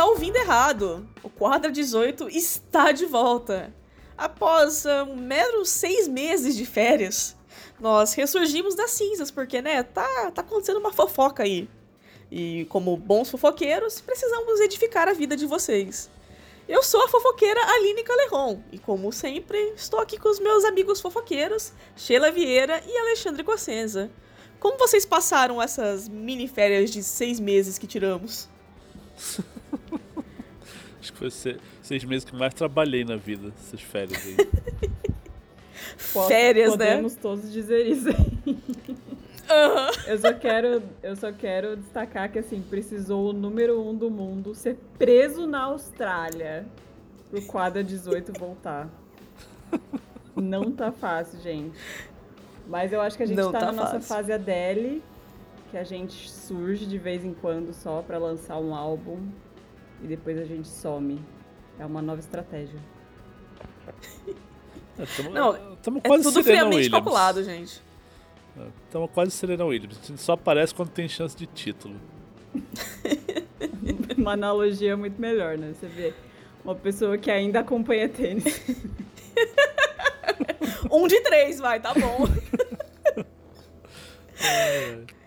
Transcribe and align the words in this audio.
está 0.00 0.06
ouvindo 0.06 0.36
errado. 0.36 1.06
O 1.22 1.28
Quadra 1.28 1.70
18 1.70 2.30
está 2.30 2.90
de 2.90 3.04
volta. 3.04 3.74
Após 4.16 4.86
uh, 4.86 5.04
um 5.04 5.64
seis 5.66 6.08
meses 6.08 6.56
de 6.56 6.64
férias, 6.64 7.36
nós 7.78 8.14
ressurgimos 8.14 8.74
das 8.74 8.92
cinzas, 8.92 9.30
porque, 9.30 9.60
né, 9.60 9.82
tá, 9.82 10.30
tá 10.30 10.40
acontecendo 10.40 10.78
uma 10.78 10.90
fofoca 10.90 11.42
aí. 11.42 11.68
E 12.30 12.64
como 12.70 12.96
bons 12.96 13.30
fofoqueiros, 13.30 14.00
precisamos 14.00 14.58
edificar 14.60 15.06
a 15.06 15.12
vida 15.12 15.36
de 15.36 15.44
vocês. 15.44 16.08
Eu 16.66 16.82
sou 16.82 17.04
a 17.04 17.08
fofoqueira 17.08 17.60
Aline 17.60 18.02
Caleron, 18.02 18.62
e 18.72 18.78
como 18.78 19.12
sempre, 19.12 19.58
estou 19.76 20.00
aqui 20.00 20.16
com 20.16 20.30
os 20.30 20.40
meus 20.40 20.64
amigos 20.64 20.98
fofoqueiros, 21.02 21.74
Sheila 21.94 22.30
Vieira 22.30 22.82
e 22.86 22.96
Alexandre 22.96 23.44
Cossenza. 23.44 24.10
Como 24.58 24.78
vocês 24.78 25.04
passaram 25.04 25.60
essas 25.60 26.08
mini 26.08 26.48
férias 26.48 26.90
de 26.90 27.02
seis 27.02 27.38
meses 27.38 27.76
que 27.76 27.86
tiramos? 27.86 28.48
Acho 31.00 31.12
que 31.12 31.18
foi 31.18 31.30
seis 31.30 32.04
meses 32.04 32.24
que 32.24 32.36
mais 32.36 32.52
trabalhei 32.52 33.04
na 33.04 33.16
vida, 33.16 33.52
essas 33.58 33.80
férias 33.80 34.22
aí. 34.26 34.36
férias, 35.96 36.70
Podemos 36.70 36.78
né? 36.78 36.86
Podemos 36.86 37.14
todos 37.14 37.52
dizer 37.52 37.86
isso 37.86 38.08
aí. 38.08 38.56
Uhum. 39.50 40.06
Eu 40.06 40.18
só 40.18 40.32
quero, 40.32 40.82
eu 41.02 41.16
só 41.16 41.32
quero 41.32 41.76
destacar 41.76 42.30
que 42.30 42.38
assim 42.38 42.62
precisou 42.62 43.30
o 43.30 43.32
número 43.32 43.82
um 43.82 43.92
do 43.92 44.08
mundo 44.08 44.54
ser 44.54 44.78
preso 44.96 45.44
na 45.44 45.62
Austrália 45.64 46.64
pro 47.28 47.42
quadra 47.42 47.82
18 47.82 48.32
voltar. 48.38 48.88
Não 50.36 50.70
tá 50.70 50.92
fácil, 50.92 51.40
gente. 51.40 51.76
Mas 52.68 52.92
eu 52.92 53.00
acho 53.00 53.16
que 53.16 53.24
a 53.24 53.26
gente 53.26 53.36
Não 53.36 53.50
tá, 53.50 53.58
tá 53.58 53.72
na 53.72 53.82
fácil. 53.82 53.94
nossa 53.96 54.14
fase 54.14 54.32
Adele, 54.32 55.02
que 55.72 55.76
a 55.76 55.82
gente 55.82 56.30
surge 56.30 56.86
de 56.86 56.98
vez 56.98 57.24
em 57.24 57.34
quando 57.34 57.72
só 57.72 58.02
para 58.02 58.18
lançar 58.18 58.56
um 58.58 58.72
álbum 58.72 59.18
e 60.02 60.06
depois 60.06 60.38
a 60.38 60.44
gente 60.44 60.68
some. 60.68 61.20
É 61.78 61.86
uma 61.86 62.02
nova 62.02 62.20
estratégia. 62.20 62.78
É, 64.98 65.04
tamo, 65.16 65.30
Não, 65.30 65.76
tamo 65.76 66.00
quase 66.00 66.28
é 66.28 66.30
tudo 66.30 66.44
friamente 66.44 66.76
Williams. 66.76 66.90
calculado, 66.90 67.42
gente. 67.42 67.82
Estamos 68.86 69.10
quase 69.12 69.30
Serena 69.30 69.64
Williams. 69.64 69.98
A 70.02 70.06
gente 70.06 70.20
só 70.20 70.32
aparece 70.32 70.74
quando 70.74 70.90
tem 70.90 71.08
chance 71.08 71.36
de 71.36 71.46
título. 71.46 71.96
uma 74.16 74.32
analogia 74.32 74.96
muito 74.96 75.20
melhor, 75.20 75.56
né? 75.56 75.72
Você 75.72 75.86
vê 75.86 76.12
uma 76.64 76.74
pessoa 76.74 77.16
que 77.16 77.30
ainda 77.30 77.60
acompanha 77.60 78.08
tênis. 78.08 78.44
um 80.90 81.06
de 81.06 81.20
três, 81.22 81.58
vai, 81.58 81.80
tá 81.80 81.94
bom. 81.94 82.26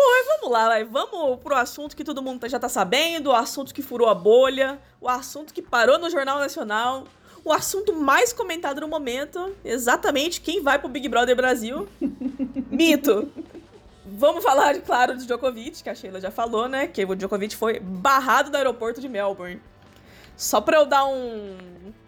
Pô, 0.00 0.24
vamos 0.26 0.50
lá, 0.50 0.66
vai. 0.68 0.82
vamos 0.82 1.38
pro 1.40 1.54
assunto 1.54 1.94
que 1.94 2.02
todo 2.02 2.22
mundo 2.22 2.48
já 2.48 2.58
tá 2.58 2.70
sabendo, 2.70 3.28
o 3.28 3.34
assunto 3.34 3.74
que 3.74 3.82
furou 3.82 4.08
a 4.08 4.14
bolha, 4.14 4.80
o 4.98 5.06
assunto 5.06 5.52
que 5.52 5.60
parou 5.60 5.98
no 5.98 6.08
Jornal 6.08 6.38
Nacional, 6.38 7.04
o 7.44 7.52
assunto 7.52 7.92
mais 7.92 8.32
comentado 8.32 8.80
no 8.80 8.88
momento, 8.88 9.54
exatamente 9.62 10.40
quem 10.40 10.62
vai 10.62 10.78
pro 10.78 10.88
Big 10.88 11.06
Brother 11.06 11.36
Brasil. 11.36 11.86
Mito. 12.70 13.30
Vamos 14.06 14.42
falar, 14.42 14.80
claro, 14.80 15.18
do 15.18 15.26
Djokovic, 15.26 15.82
que 15.82 15.90
a 15.90 15.94
Sheila 15.94 16.18
já 16.18 16.30
falou, 16.30 16.66
né? 16.66 16.86
Que 16.86 17.04
o 17.04 17.14
Djokovic 17.14 17.54
foi 17.54 17.78
barrado 17.78 18.50
do 18.50 18.56
aeroporto 18.56 19.02
de 19.02 19.08
Melbourne. 19.08 19.60
Só 20.34 20.62
pra 20.62 20.78
eu 20.78 20.86
dar 20.86 21.04
um, 21.04 21.56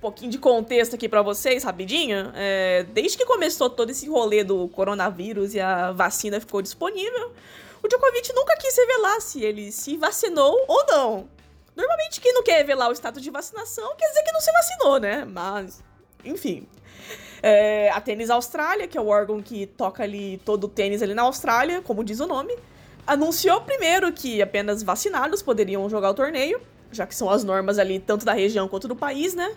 pouquinho 0.00 0.30
de 0.30 0.38
contexto 0.38 0.94
aqui 0.94 1.10
para 1.10 1.20
vocês, 1.20 1.62
rapidinho, 1.62 2.32
é, 2.34 2.84
desde 2.84 3.18
que 3.18 3.26
começou 3.26 3.68
todo 3.68 3.90
esse 3.90 4.08
rolê 4.08 4.42
do 4.42 4.66
coronavírus 4.68 5.54
e 5.54 5.60
a 5.60 5.92
vacina 5.92 6.40
ficou 6.40 6.62
disponível, 6.62 7.32
o 7.82 7.88
Djokovic 7.88 8.32
nunca 8.32 8.56
quis 8.56 8.76
revelar 8.76 9.20
se 9.20 9.42
ele 9.42 9.72
se 9.72 9.96
vacinou 9.96 10.64
ou 10.68 10.86
não. 10.86 11.28
Normalmente 11.74 12.20
quem 12.20 12.32
não 12.32 12.42
quer 12.42 12.58
revelar 12.58 12.88
o 12.88 12.92
status 12.92 13.22
de 13.22 13.30
vacinação 13.30 13.94
quer 13.96 14.08
dizer 14.08 14.22
que 14.22 14.32
não 14.32 14.40
se 14.40 14.52
vacinou, 14.52 15.00
né? 15.00 15.24
Mas, 15.24 15.82
enfim. 16.24 16.68
É, 17.42 17.90
a 17.90 18.00
Tênis 18.00 18.30
Austrália, 18.30 18.86
que 18.86 18.96
é 18.96 19.00
o 19.00 19.08
órgão 19.08 19.42
que 19.42 19.66
toca 19.66 20.02
ali 20.04 20.40
todo 20.44 20.64
o 20.64 20.68
tênis 20.68 21.02
ali 21.02 21.12
na 21.12 21.22
Austrália, 21.22 21.82
como 21.82 22.04
diz 22.04 22.20
o 22.20 22.26
nome, 22.26 22.56
anunciou 23.04 23.60
primeiro 23.62 24.12
que 24.12 24.40
apenas 24.40 24.82
vacinados 24.82 25.42
poderiam 25.42 25.88
jogar 25.90 26.10
o 26.10 26.14
torneio, 26.14 26.60
já 26.92 27.04
que 27.04 27.16
são 27.16 27.28
as 27.28 27.42
normas 27.42 27.80
ali 27.80 27.98
tanto 27.98 28.24
da 28.24 28.32
região 28.32 28.68
quanto 28.68 28.86
do 28.86 28.94
país, 28.94 29.34
né? 29.34 29.56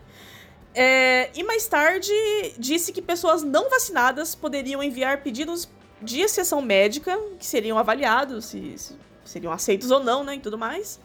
É, 0.74 1.30
e 1.36 1.44
mais 1.44 1.68
tarde 1.68 2.12
disse 2.58 2.92
que 2.92 3.02
pessoas 3.02 3.44
não 3.44 3.70
vacinadas 3.70 4.34
poderiam 4.34 4.82
enviar 4.82 5.22
pedidos 5.22 5.70
de 6.06 6.22
exceção 6.22 6.62
médica, 6.62 7.20
que 7.40 7.46
seriam 7.46 7.78
avaliados 7.78 8.46
se, 8.46 8.78
se 8.78 8.96
seriam 9.26 9.52
aceitos 9.52 9.92
ou 9.92 10.02
não, 10.02 10.24
né, 10.24 10.36
e 10.36 10.40
tudo 10.40 10.58
mais. 10.58 11.00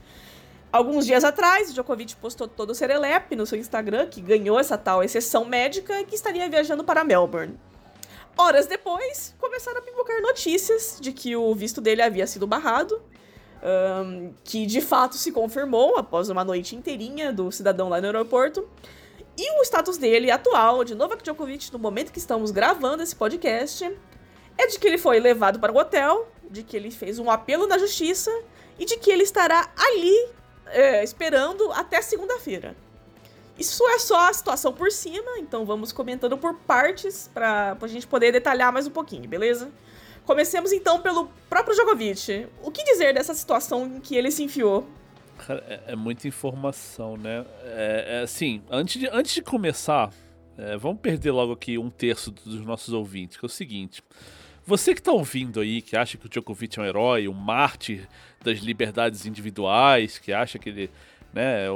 Alguns 0.73 1.05
dias 1.05 1.25
atrás, 1.25 1.75
Djokovic 1.75 2.15
postou 2.17 2.47
todo 2.47 2.71
o 2.71 2.75
serelepe 2.75 3.35
no 3.35 3.45
seu 3.45 3.59
Instagram, 3.59 4.07
que 4.07 4.21
ganhou 4.21 4.61
essa 4.61 4.79
tal 4.79 5.03
exceção 5.03 5.45
médica 5.45 6.01
e 6.01 6.05
que 6.05 6.15
estaria 6.15 6.49
viajando 6.49 6.85
para 6.85 7.03
Melbourne. 7.03 7.59
Horas 8.37 8.69
depois, 8.69 9.35
começaram 9.41 9.79
a 9.79 9.83
pipocar 9.83 10.23
notícias 10.23 10.99
de 11.01 11.13
que 11.13 11.35
o 11.35 11.53
visto 11.57 11.81
dele 11.81 12.03
havia 12.03 12.27
sido 12.27 12.47
barrado, 12.47 13.03
um, 13.63 14.33
que 14.45 14.65
de 14.65 14.81
fato 14.81 15.17
se 15.17 15.33
confirmou 15.33 15.99
após 15.99 16.31
uma 16.31 16.45
noite 16.45 16.77
inteirinha 16.77 17.33
do 17.33 17.51
cidadão 17.51 17.89
lá 17.89 18.01
no 18.01 18.07
aeroporto. 18.07 18.67
E 19.37 19.61
o 19.61 19.63
status 19.65 19.97
dele 19.97 20.31
atual, 20.31 20.85
de 20.85 20.95
Novak 20.95 21.23
Djokovic, 21.23 21.73
no 21.73 21.79
momento 21.79 22.13
que 22.13 22.19
estamos 22.19 22.51
gravando 22.51 23.03
esse 23.03 23.17
podcast, 23.17 23.91
é 24.61 24.67
de 24.67 24.79
que 24.79 24.87
ele 24.87 24.99
foi 24.99 25.19
levado 25.19 25.59
para 25.59 25.73
o 25.73 25.77
hotel, 25.77 26.29
de 26.51 26.63
que 26.63 26.77
ele 26.77 26.91
fez 26.91 27.19
um 27.19 27.31
apelo 27.31 27.67
na 27.67 27.79
justiça 27.79 28.31
e 28.79 28.85
de 28.85 28.97
que 28.97 29.11
ele 29.11 29.23
estará 29.23 29.73
ali 29.77 30.29
é, 30.67 31.03
esperando 31.03 31.71
até 31.73 32.03
segunda-feira. 32.03 32.77
Isso 33.59 33.87
é 33.89 33.99
só 33.99 34.29
a 34.29 34.33
situação 34.33 34.73
por 34.73 34.91
cima, 34.91 35.39
então 35.39 35.65
vamos 35.65 35.93
comentando 35.93 36.37
por 36.39 36.55
partes 36.55 37.31
para 37.33 37.77
a 37.81 37.87
gente 37.87 38.07
poder 38.07 38.33
detalhar 38.33 38.73
mais 38.73 38.87
um 38.87 38.91
pouquinho, 38.91 39.29
beleza? 39.29 39.71
Comecemos 40.25 40.73
então 40.73 41.01
pelo 41.01 41.31
próprio 41.49 41.75
Djokovic. 41.75 42.49
O 42.63 42.71
que 42.71 42.85
dizer 42.85 43.15
dessa 43.15 43.35
situação 43.35 43.87
em 43.87 44.01
que 44.01 44.15
ele 44.15 44.31
se 44.31 44.43
enfiou? 44.43 44.87
Cara, 45.39 45.65
é, 45.69 45.93
é 45.93 45.97
muita 45.97 46.29
informação, 46.29 47.17
né? 47.17 47.45
É, 47.65 48.19
é, 48.19 48.23
assim, 48.23 48.63
antes 48.71 49.01
de, 49.01 49.09
antes 49.09 49.35
de 49.35 49.43
começar, 49.43 50.11
é, 50.57 50.77
vamos 50.77 51.01
perder 51.01 51.31
logo 51.31 51.53
aqui 51.53 51.79
um 51.79 51.91
terço 51.91 52.31
dos 52.31 52.65
nossos 52.65 52.95
ouvintes, 52.95 53.37
que 53.37 53.45
é 53.45 53.49
o 53.49 53.51
seguinte. 53.51 54.03
Você 54.67 54.95
que 54.95 55.01
está 55.01 55.13
ouvindo 55.13 55.61
aí, 55.61 55.83
que 55.83 55.97
acha 55.97 56.17
que 56.17 56.27
o 56.27 56.29
Djokovic 56.29 56.79
é 56.79 56.83
um 56.83 56.87
herói, 56.87 57.29
um 57.29 57.33
mártir 57.33 58.07
das 58.43 58.59
liberdades 58.59 59.27
individuais, 59.27 60.19
que 60.19 60.33
acha 60.33 60.59
que 60.59 60.69
ele 60.69 60.91
né, 61.33 61.67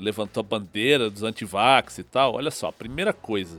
levantou 0.00 0.40
a 0.40 0.44
bandeira 0.44 1.10
dos 1.10 1.22
antivax 1.22 1.98
e 1.98 2.04
tal, 2.04 2.34
olha 2.34 2.50
só, 2.50 2.70
primeira 2.70 3.12
coisa, 3.12 3.58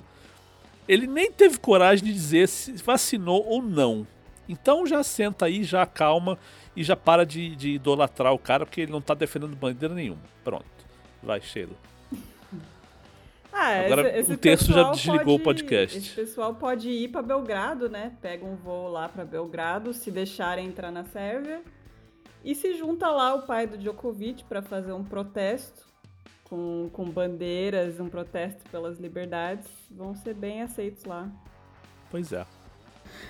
ele 0.88 1.08
nem 1.08 1.32
teve 1.32 1.58
coragem 1.58 2.06
de 2.06 2.14
dizer 2.14 2.48
se 2.48 2.74
vacinou 2.74 3.46
ou 3.46 3.62
não. 3.62 4.06
Então 4.48 4.86
já 4.86 5.04
senta 5.04 5.46
aí, 5.46 5.64
já 5.64 5.82
acalma 5.82 6.38
e 6.76 6.84
já 6.84 6.96
para 6.96 7.26
de, 7.26 7.56
de 7.56 7.72
idolatrar 7.72 8.34
o 8.34 8.40
cara, 8.40 8.66
porque 8.66 8.82
ele 8.82 8.92
não 8.92 9.00
está 9.00 9.14
defendendo 9.14 9.56
bandeira 9.56 9.96
nenhuma. 9.96 10.22
Pronto. 10.44 10.66
Vai, 11.24 11.42
Sheila. 11.42 11.74
Ah, 13.58 13.86
Agora 13.86 14.10
esse, 14.10 14.20
esse 14.20 14.34
um 14.34 14.36
terço 14.36 14.74
já 14.74 14.92
desligou 14.92 15.40
pode, 15.40 15.42
o 15.42 15.44
podcast. 15.44 15.98
Esse 15.98 16.10
pessoal 16.10 16.54
pode 16.56 16.90
ir 16.90 17.08
para 17.08 17.22
Belgrado, 17.22 17.90
né? 17.90 18.12
Pega 18.22 18.46
um 18.46 18.58
voo 18.58 18.90
lá 18.90 19.08
para 19.08 19.24
Belgrado, 19.24 19.94
se 19.94 20.12
deixarem 20.12 20.68
entrar 20.68 20.92
na 20.92 21.06
Sérvia. 21.06 21.62
E 22.44 22.54
se 22.54 22.76
junta 22.76 23.10
lá 23.10 23.34
o 23.34 23.44
pai 23.44 23.66
do 23.66 23.78
Djokovic 23.78 24.44
para 24.44 24.62
fazer 24.62 24.92
um 24.92 25.06
protesto 25.06 25.86
com, 26.44 26.90
com 26.92 27.06
bandeiras, 27.06 27.98
um 28.02 28.10
protesto 28.10 28.62
pelas 28.70 29.00
liberdades. 29.00 29.68
Vão 29.90 30.14
ser 30.14 30.34
bem 30.34 30.62
aceitos 30.62 31.06
lá. 31.06 31.32
Pois 32.12 32.34
é. 32.34 32.46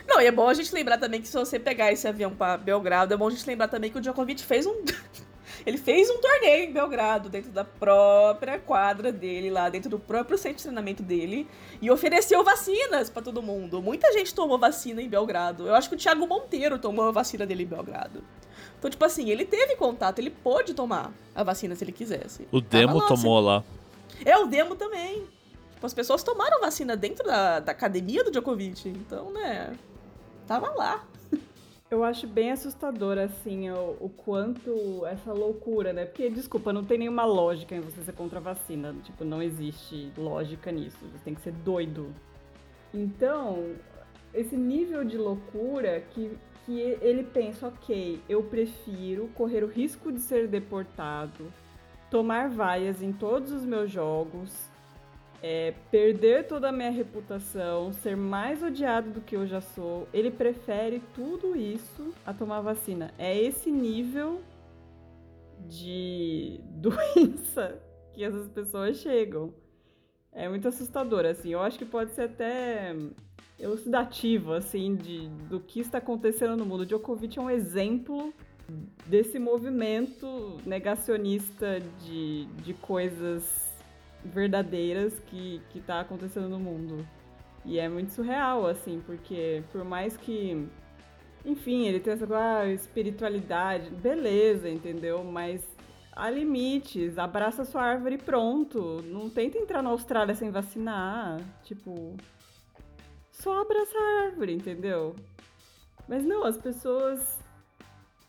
Não, 0.07 0.19
e 0.19 0.25
é 0.25 0.31
bom 0.31 0.49
a 0.49 0.53
gente 0.55 0.73
lembrar 0.73 0.97
também 0.97 1.21
que 1.21 1.27
se 1.27 1.37
você 1.37 1.59
pegar 1.59 1.91
esse 1.91 2.07
avião 2.07 2.35
para 2.35 2.57
Belgrado, 2.57 3.13
é 3.13 3.17
bom 3.17 3.27
a 3.27 3.31
gente 3.31 3.45
lembrar 3.45 3.67
também 3.67 3.91
que 3.91 3.97
o 3.99 4.01
Djokovic 4.01 4.43
fez 4.43 4.65
um 4.65 4.83
Ele 5.65 5.77
fez 5.77 6.09
um 6.09 6.17
torneio 6.19 6.69
em 6.69 6.73
Belgrado, 6.73 7.29
dentro 7.29 7.51
da 7.51 7.63
própria 7.63 8.59
quadra 8.59 9.11
dele, 9.11 9.49
lá 9.49 9.69
dentro 9.69 9.89
do 9.89 9.99
próprio 9.99 10.37
centro 10.37 10.57
de 10.57 10.63
treinamento 10.63 11.03
dele, 11.03 11.47
e 11.81 11.91
ofereceu 11.91 12.43
vacinas 12.43 13.09
para 13.09 13.21
todo 13.21 13.41
mundo. 13.41 13.81
Muita 13.81 14.11
gente 14.13 14.33
tomou 14.33 14.57
vacina 14.57 15.01
em 15.01 15.09
Belgrado. 15.09 15.67
Eu 15.67 15.75
acho 15.75 15.89
que 15.89 15.95
o 15.95 15.97
Thiago 15.97 16.25
Monteiro 16.25 16.79
tomou 16.79 17.07
a 17.07 17.11
vacina 17.11 17.45
dele 17.45 17.63
em 17.63 17.67
Belgrado. 17.67 18.23
Então, 18.77 18.89
tipo 18.89 19.05
assim, 19.05 19.29
ele 19.29 19.45
teve 19.45 19.75
contato, 19.75 20.19
ele 20.19 20.29
pôde 20.29 20.73
tomar 20.73 21.11
a 21.33 21.43
vacina 21.43 21.75
se 21.75 21.83
ele 21.83 21.91
quisesse. 21.91 22.47
O 22.51 22.61
Demo 22.61 22.97
lá, 22.97 23.07
tomou 23.07 23.39
lá. 23.39 23.63
É, 24.23 24.37
o 24.37 24.45
Demo 24.45 24.75
também. 24.75 25.25
Tipo, 25.73 25.85
as 25.85 25.93
pessoas 25.93 26.23
tomaram 26.23 26.59
vacina 26.59 26.95
dentro 26.95 27.25
da, 27.25 27.59
da 27.59 27.71
academia 27.71 28.23
do 28.23 28.31
Djokovic. 28.31 28.87
Então, 28.89 29.31
né, 29.31 29.73
tava 30.47 30.71
lá. 30.71 31.03
Eu 31.95 32.03
acho 32.03 32.27
bem 32.27 32.51
assustador, 32.51 33.17
assim, 33.17 33.69
o, 33.69 33.95
o, 34.01 34.09
quanto 34.09 35.05
essa 35.05 35.31
loucura, 35.31 35.93
né? 35.93 36.03
Porque, 36.03 36.29
desculpa, 36.29 36.73
não 36.73 36.83
tem 36.83 36.97
nenhuma 36.97 37.23
lógica 37.23 37.73
em 37.73 37.79
você 37.79 38.01
ser 38.01 38.11
contra 38.11 38.37
a 38.37 38.41
vacina. 38.41 38.93
Tipo, 39.01 39.23
não 39.23 39.41
existe 39.41 40.11
lógica 40.17 40.73
nisso. 40.73 40.97
Você 41.13 41.23
tem 41.23 41.33
que 41.33 41.39
ser 41.39 41.53
doido. 41.53 42.13
Então, 42.93 43.75
esse 44.33 44.57
nível 44.57 45.05
de 45.05 45.17
loucura 45.17 46.01
que, 46.09 46.37
que 46.65 46.81
ele 47.01 47.23
pensa, 47.23 47.69
ok, 47.69 48.21
eu 48.27 48.43
prefiro 48.43 49.29
correr 49.33 49.63
o 49.63 49.67
risco 49.67 50.11
de 50.11 50.19
ser 50.19 50.49
deportado, 50.49 51.49
tomar 52.11 52.49
vaias 52.49 53.01
em 53.01 53.13
todos 53.13 53.53
os 53.53 53.63
meus 53.63 53.89
jogos, 53.89 54.69
é, 55.41 55.73
perder 55.91 56.47
toda 56.47 56.69
a 56.69 56.71
minha 56.71 56.89
reputação, 56.89 57.93
ser 57.93 58.15
mais 58.15 58.63
odiado 58.63 59.11
do 59.11 59.21
que 59.21 59.35
eu 59.35 59.45
já 59.45 59.61
sou. 59.61 60.07
Ele 60.13 60.31
prefere 60.31 61.01
tudo 61.13 61.55
isso 61.55 62.13
a 62.25 62.33
tomar 62.33 62.61
vacina. 62.61 63.13
É 63.17 63.37
esse 63.37 63.71
nível 63.71 64.41
de 65.67 66.59
doença 66.77 67.81
que 68.13 68.23
essas 68.23 68.47
pessoas 68.49 68.97
chegam. 68.97 69.53
É 70.31 70.49
muito 70.49 70.67
assustador, 70.67 71.25
assim. 71.25 71.49
Eu 71.49 71.61
acho 71.61 71.77
que 71.77 71.85
pode 71.85 72.11
ser 72.11 72.23
até 72.23 72.93
elucidativo, 73.59 74.51
assim, 74.53 74.95
de, 74.95 75.29
do 75.49 75.59
que 75.59 75.79
está 75.79 75.99
acontecendo 75.99 76.57
no 76.57 76.65
mundo. 76.65 76.81
O 76.81 76.85
Djokovic 76.85 77.37
é 77.37 77.41
um 77.41 77.49
exemplo 77.49 78.33
desse 79.05 79.39
movimento 79.39 80.57
negacionista 80.65 81.79
de, 82.03 82.45
de 82.63 82.73
coisas 82.73 83.64
verdadeiras 84.25 85.17
que, 85.27 85.61
que 85.69 85.79
tá 85.79 86.01
acontecendo 86.01 86.49
no 86.49 86.59
mundo. 86.59 87.07
E 87.63 87.79
é 87.79 87.89
muito 87.89 88.11
surreal, 88.11 88.67
assim, 88.67 89.01
porque 89.05 89.63
por 89.71 89.83
mais 89.83 90.15
que. 90.17 90.67
Enfim, 91.43 91.85
ele 91.87 91.99
tem 91.99 92.13
essa 92.13 92.27
ah, 92.35 92.67
espiritualidade, 92.67 93.89
beleza, 93.91 94.69
entendeu? 94.69 95.23
Mas 95.23 95.63
há 96.11 96.29
limites, 96.29 97.17
abraça 97.17 97.65
sua 97.65 97.83
árvore 97.83 98.15
e 98.15 98.19
pronto. 98.19 99.01
Não 99.03 99.29
tenta 99.29 99.57
entrar 99.57 99.81
na 99.81 99.89
Austrália 99.89 100.35
sem 100.35 100.51
vacinar. 100.51 101.39
Tipo. 101.63 102.15
Só 103.31 103.61
abraça 103.61 103.97
a 103.97 104.25
árvore, 104.27 104.53
entendeu? 104.53 105.15
Mas 106.07 106.23
não, 106.23 106.43
as 106.43 106.57
pessoas 106.57 107.39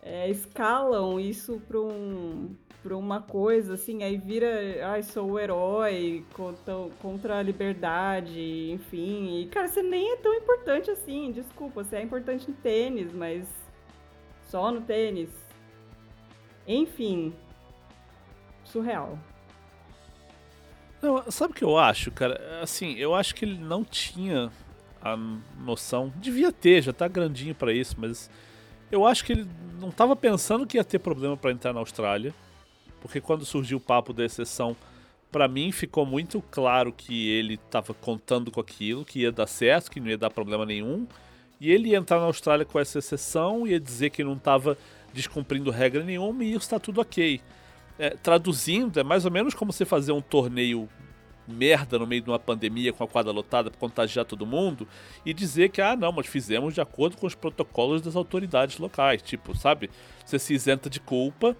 é, 0.03 0.31
escalam 0.31 1.21
isso 1.21 1.61
para 1.67 1.81
um, 1.81 2.57
pra 2.87 2.97
uma 2.97 3.21
coisa, 3.21 3.75
assim, 3.75 4.05
aí 4.05 4.17
vira, 4.17 4.49
ai, 4.87 5.03
sou 5.03 5.33
o 5.33 5.39
herói 5.41 6.25
contra, 6.33 6.73
contra 7.03 7.39
a 7.41 7.43
liberdade, 7.43 8.71
enfim. 8.71 9.41
E, 9.41 9.47
cara, 9.47 9.67
você 9.67 9.83
nem 9.83 10.13
é 10.13 10.17
tão 10.19 10.33
importante 10.33 10.89
assim, 10.89 11.33
desculpa, 11.33 11.83
você 11.83 11.97
é 11.97 12.03
importante 12.03 12.49
no 12.49 12.55
tênis, 12.55 13.13
mas 13.13 13.49
só 14.45 14.71
no 14.71 14.83
tênis. 14.83 15.31
Enfim, 16.65 17.35
surreal. 18.63 19.19
Não, 21.03 21.29
sabe 21.29 21.55
o 21.55 21.57
que 21.57 21.65
eu 21.65 21.77
acho, 21.77 22.13
cara? 22.13 22.61
Assim, 22.63 22.95
eu 22.95 23.17
acho 23.17 23.35
que 23.35 23.45
ele 23.45 23.59
não 23.59 23.83
tinha 23.85 24.49
a 25.03 25.17
noção. 25.59 26.13
Devia 26.15 26.53
ter, 26.53 26.83
já 26.83 26.93
tá 26.93 27.09
grandinho 27.09 27.55
para 27.55 27.73
isso, 27.73 27.97
mas 27.99 28.31
eu 28.93 29.05
acho 29.05 29.25
que 29.25 29.33
ele 29.33 29.49
não 29.81 29.89
estava 29.89 30.15
pensando 30.15 30.65
que 30.65 30.77
ia 30.77 30.85
ter 30.85 31.01
problema 31.01 31.37
para 31.37 31.51
entrar 31.51 31.73
na 31.73 31.81
Austrália, 31.81 32.33
porque 33.07 33.21
quando 33.21 33.45
surgiu 33.45 33.79
o 33.79 33.81
papo 33.81 34.13
da 34.13 34.25
exceção, 34.25 34.77
para 35.31 35.47
mim 35.47 35.71
ficou 35.71 36.05
muito 36.05 36.43
claro 36.51 36.93
que 36.93 37.31
ele 37.31 37.55
estava 37.55 37.95
contando 37.95 38.51
com 38.51 38.61
aquilo, 38.61 39.05
que 39.05 39.21
ia 39.21 39.31
dar 39.31 39.47
certo, 39.47 39.91
que 39.91 40.01
não 40.01 40.09
ia 40.09 40.19
dar 40.19 40.31
problema 40.31 40.67
nenhum, 40.67 41.07
e 41.61 41.71
ele 41.71 41.91
ia 41.91 41.99
entrar 41.99 42.19
na 42.19 42.27
Austrália 42.27 42.65
com 42.65 42.79
essa 42.79 42.99
exceção, 42.99 43.67
ia 43.67 43.79
dizer 43.79 44.11
que 44.11 44.25
não 44.25 44.35
estava 44.35 44.77
descumprindo 45.13 45.71
regra 45.71 46.03
nenhuma 46.03 46.45
e 46.45 46.51
isso 46.51 46.59
está 46.59 46.79
tudo 46.79 47.01
ok. 47.01 47.41
É, 47.99 48.11
traduzindo, 48.11 49.01
é 49.01 49.05
mais 49.05 49.25
ou 49.25 49.31
menos 49.31 49.55
como 49.55 49.73
você 49.73 49.85
fazer 49.85 50.13
um 50.13 50.21
torneio 50.21 50.89
merda 51.47 51.99
no 51.99 52.07
meio 52.07 52.23
de 52.23 52.29
uma 52.29 52.41
pandemia 52.41 52.93
com 52.93 53.05
a 53.05 53.09
quadra 53.09 53.33
lotada 53.33 53.71
para 53.71 53.79
contagiar 53.79 54.25
todo 54.25 54.45
mundo 54.45 54.87
e 55.25 55.33
dizer 55.33 55.71
que, 55.71 55.81
ah, 55.81 55.95
não, 55.95 56.11
mas 56.11 56.27
fizemos 56.27 56.75
de 56.75 56.81
acordo 56.81 57.17
com 57.17 57.27
os 57.27 57.37
protocolos 57.37 58.03
das 58.03 58.17
autoridades 58.17 58.79
locais. 58.79 59.23
Tipo, 59.23 59.57
sabe? 59.57 59.89
Você 60.25 60.39
se 60.39 60.55
isenta 60.55 60.91
de 60.91 60.99
culpa 60.99 61.57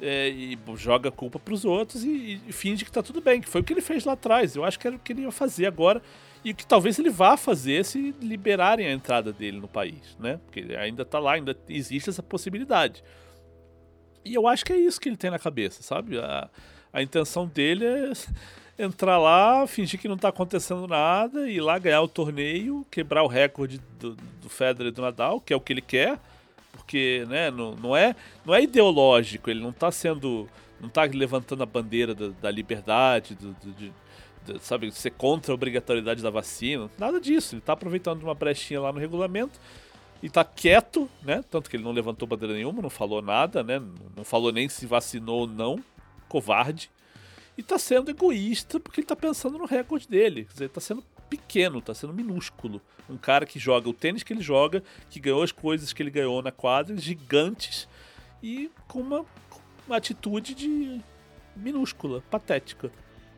é, 0.00 0.28
e 0.28 0.58
joga 0.76 1.08
a 1.08 1.12
culpa 1.12 1.40
os 1.50 1.64
outros 1.64 2.04
e, 2.04 2.40
e, 2.46 2.52
finge 2.52 2.84
que 2.84 2.92
tá 2.92 3.02
tudo 3.02 3.20
bem, 3.20 3.40
que 3.40 3.48
foi 3.48 3.60
o 3.60 3.64
que 3.64 3.72
ele 3.72 3.80
fez 3.80 4.04
lá 4.04 4.14
atrás. 4.14 4.56
Eu 4.56 4.64
acho 4.64 4.78
que 4.78 4.86
era 4.86 4.96
o 4.96 4.98
que 4.98 5.12
ele 5.12 5.22
ia 5.22 5.30
fazer 5.30 5.66
agora 5.66 6.02
e 6.44 6.54
que 6.54 6.66
talvez 6.66 6.98
ele 6.98 7.10
vá 7.10 7.36
fazer 7.36 7.84
se 7.84 8.14
liberarem 8.20 8.86
a 8.86 8.92
entrada 8.92 9.32
dele 9.32 9.58
no 9.58 9.68
país, 9.68 10.16
né? 10.18 10.40
Porque 10.44 10.60
ele 10.60 10.76
ainda 10.76 11.04
tá 11.04 11.18
lá, 11.18 11.34
ainda 11.34 11.56
existe 11.68 12.08
essa 12.08 12.22
possibilidade. 12.22 13.04
E 14.24 14.34
eu 14.34 14.46
acho 14.46 14.64
que 14.64 14.72
é 14.72 14.76
isso 14.76 15.00
que 15.00 15.08
ele 15.08 15.16
tem 15.16 15.30
na 15.30 15.38
cabeça, 15.38 15.82
sabe? 15.82 16.18
A, 16.18 16.48
a 16.92 17.02
intenção 17.02 17.46
dele 17.46 17.84
é 17.84 18.12
entrar 18.82 19.18
lá, 19.18 19.66
fingir 19.66 20.00
que 20.00 20.08
não 20.08 20.16
tá 20.16 20.28
acontecendo 20.28 20.86
nada, 20.86 21.48
ir 21.48 21.60
lá 21.60 21.78
ganhar 21.78 22.00
o 22.00 22.08
torneio, 22.08 22.86
quebrar 22.90 23.22
o 23.22 23.26
recorde 23.26 23.78
do, 23.98 24.14
do 24.14 24.48
Federer 24.48 24.90
e 24.90 24.94
do 24.94 25.02
Nadal, 25.02 25.40
que 25.40 25.52
é 25.52 25.56
o 25.56 25.60
que 25.60 25.72
ele 25.72 25.82
quer, 25.82 26.18
porque 26.72 27.24
né, 27.28 27.50
não, 27.50 27.74
não, 27.76 27.96
é, 27.96 28.14
não 28.44 28.54
é 28.54 28.62
ideológico, 28.62 29.50
ele 29.50 29.60
não 29.60 29.72
tá 29.72 29.90
sendo. 29.90 30.48
não 30.80 30.88
tá 30.88 31.04
levantando 31.04 31.62
a 31.62 31.66
bandeira 31.66 32.14
da, 32.14 32.28
da 32.28 32.50
liberdade, 32.50 33.34
do, 33.34 33.52
do 33.52 33.72
de, 33.72 33.92
de, 34.46 34.62
sabe, 34.62 34.90
ser 34.92 35.10
contra 35.10 35.52
a 35.52 35.54
obrigatoriedade 35.54 36.22
da 36.22 36.30
vacina, 36.30 36.90
nada 36.98 37.20
disso. 37.20 37.54
Ele 37.54 37.62
tá 37.62 37.72
aproveitando 37.72 38.22
uma 38.22 38.34
brechinha 38.34 38.80
lá 38.80 38.92
no 38.92 38.98
regulamento 38.98 39.60
e 40.22 40.28
tá 40.28 40.44
quieto, 40.44 41.08
né? 41.22 41.44
Tanto 41.50 41.70
que 41.70 41.76
ele 41.76 41.84
não 41.84 41.92
levantou 41.92 42.28
bandeira 42.28 42.54
nenhuma, 42.54 42.82
não 42.82 42.90
falou 42.90 43.22
nada, 43.22 43.62
né? 43.62 43.80
Não 44.16 44.24
falou 44.24 44.52
nem 44.52 44.68
se 44.68 44.86
vacinou 44.86 45.40
ou 45.40 45.46
não. 45.46 45.82
Covarde 46.28 46.90
e 47.60 47.62
tá 47.62 47.78
sendo 47.78 48.10
egoísta 48.10 48.80
porque 48.80 49.00
ele 49.00 49.06
tá 49.06 49.14
pensando 49.14 49.58
no 49.58 49.66
recorde 49.66 50.08
dele. 50.08 50.44
Quer 50.46 50.52
dizer, 50.52 50.68
tá 50.70 50.80
sendo 50.80 51.04
pequeno, 51.30 51.80
tá 51.80 51.94
sendo 51.94 52.12
minúsculo. 52.12 52.82
Um 53.08 53.16
cara 53.16 53.46
que 53.46 53.58
joga 53.58 53.88
o 53.88 53.94
tênis 53.94 54.22
que 54.22 54.32
ele 54.32 54.42
joga, 54.42 54.82
que 55.08 55.20
ganhou 55.20 55.42
as 55.42 55.52
coisas 55.52 55.92
que 55.92 56.02
ele 56.02 56.10
ganhou 56.10 56.42
na 56.42 56.50
quadra, 56.50 56.96
gigantes, 56.96 57.88
e 58.42 58.70
com 58.88 59.00
uma, 59.00 59.24
uma 59.86 59.96
atitude 59.96 60.54
de 60.54 61.00
minúscula, 61.54 62.22
patética. 62.30 62.90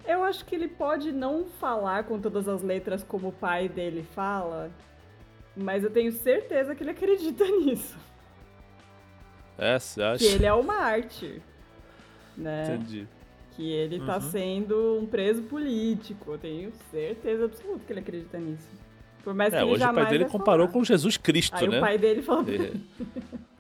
Eu 0.05 0.25
acho 0.25 0.45
que 0.45 0.55
ele 0.55 0.69
pode 0.69 1.13
não 1.13 1.45
falar 1.45 2.05
com 2.05 2.19
todas 2.19 2.49
as 2.49 2.63
letras 2.63 3.05
como 3.05 3.29
o 3.29 3.33
pai 3.33 3.69
dele 3.69 4.05
fala, 4.15 4.71
mas 5.57 5.85
eu 5.85 5.91
tenho 5.91 6.11
certeza 6.11 6.75
que 6.75 6.83
ele 6.83 6.91
acredita 6.91 7.45
nisso. 7.61 7.97
É, 9.59 9.79
você 9.79 10.03
acha? 10.03 10.25
Que 10.25 10.33
ele 10.33 10.47
é 10.47 10.53
uma 10.53 10.75
arte. 10.75 11.41
Né? 12.37 12.65
Entendi 12.75 13.07
que 13.57 13.71
ele 13.71 13.97
está 13.97 14.17
uhum. 14.17 14.31
sendo 14.31 14.99
um 15.01 15.07
preso 15.07 15.43
político. 15.43 16.33
Eu 16.33 16.39
tenho 16.39 16.73
certeza 16.91 17.45
absoluta 17.45 17.81
que 17.87 17.93
ele 17.93 18.01
acredita 18.01 18.39
nisso. 18.39 18.69
Por 19.23 19.35
mais 19.35 19.53
é, 19.53 19.59
que 19.59 19.63
ele 19.63 19.73
hoje 19.73 19.85
o 19.85 19.95
pai 19.95 20.11
dele 20.11 20.25
comparou 20.25 20.67
falar. 20.67 20.79
com 20.79 20.85
Jesus 20.85 21.17
Cristo, 21.17 21.57
Aí 21.57 21.69
né? 21.69 21.79
o 21.79 21.81
pai 21.81 21.99
dele 21.99 22.23
falou. 22.23 22.45
É. 22.49 22.73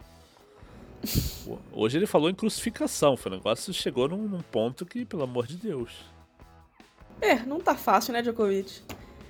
Hoje 1.73 1.99
ele 1.99 2.07
falou 2.07 2.31
em 2.31 2.35
crucificação. 2.35 3.17
Foi 3.17 3.33
um 3.33 3.35
negócio 3.37 3.73
que 3.73 3.79
chegou 3.79 4.09
num, 4.09 4.29
num, 4.29 4.41
ponto 4.41 4.87
que, 4.87 5.05
pelo 5.05 5.25
amor 5.25 5.47
de 5.47 5.57
Deus. 5.57 5.91
É, 7.21 7.41
não 7.41 7.61
tá 7.61 7.75
fácil, 7.75 8.13
né, 8.13 8.23
Djokovic? 8.23 8.83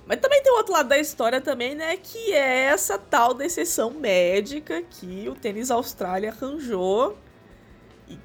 Mas 0.05 0.19
também 0.19 0.43
tem 0.43 0.51
o 0.51 0.57
outro 0.57 0.73
lado 0.73 0.89
da 0.89 0.97
história 0.99 1.39
também, 1.39 1.75
né? 1.75 1.97
Que 1.97 2.33
é 2.33 2.65
essa 2.65 2.97
tal 2.97 3.33
decisão 3.33 3.91
médica 3.91 4.83
que 4.83 5.27
o 5.29 5.35
tênis 5.35 5.71
Austrália 5.71 6.29
arranjou 6.29 7.17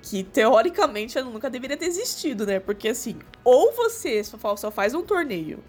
que 0.02 0.22
teoricamente 0.24 1.20
nunca 1.22 1.48
deveria 1.50 1.76
ter 1.76 1.86
existido, 1.86 2.46
né? 2.46 2.60
Porque 2.60 2.88
assim, 2.88 3.18
ou 3.44 3.72
você 3.72 4.22
só 4.24 4.70
faz 4.70 4.94
um 4.94 5.02
torneio 5.02 5.62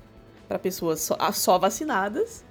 para 0.48 0.58
pessoas 0.58 1.02
só, 1.02 1.18
só, 1.32 1.58
vacinadas, 1.58 2.44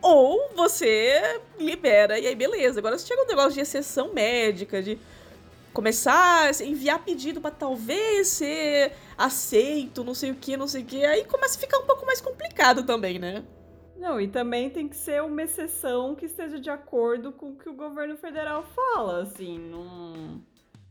ou 0.00 0.50
você 0.54 1.40
libera 1.58 2.18
e 2.18 2.26
aí 2.26 2.34
beleza. 2.34 2.80
Agora 2.80 2.98
se 2.98 3.06
chega 3.06 3.22
um 3.22 3.26
negócio 3.26 3.52
de 3.52 3.60
exceção 3.60 4.12
médica, 4.12 4.82
de 4.82 4.98
começar 5.72 6.48
a 6.48 6.64
enviar 6.64 7.04
pedido 7.04 7.40
para 7.40 7.50
talvez 7.50 8.28
ser 8.28 8.92
aceito, 9.18 10.04
não 10.04 10.14
sei 10.14 10.30
o 10.30 10.34
que, 10.34 10.56
não 10.56 10.68
sei 10.68 10.82
o 10.82 10.86
que, 10.86 11.04
aí 11.04 11.24
começa 11.24 11.58
a 11.58 11.60
ficar 11.60 11.78
um 11.78 11.86
pouco 11.86 12.06
mais 12.06 12.20
complicado 12.20 12.84
também, 12.84 13.18
né? 13.18 13.44
Não, 13.96 14.20
e 14.20 14.28
também 14.28 14.70
tem 14.70 14.88
que 14.88 14.96
ser 14.96 15.22
uma 15.22 15.42
exceção 15.42 16.14
que 16.14 16.26
esteja 16.26 16.60
de 16.60 16.70
acordo 16.70 17.32
com 17.32 17.50
o 17.50 17.56
que 17.56 17.68
o 17.68 17.74
governo 17.74 18.16
federal 18.16 18.64
fala, 18.74 19.22
assim, 19.22 19.58
não 19.58 20.42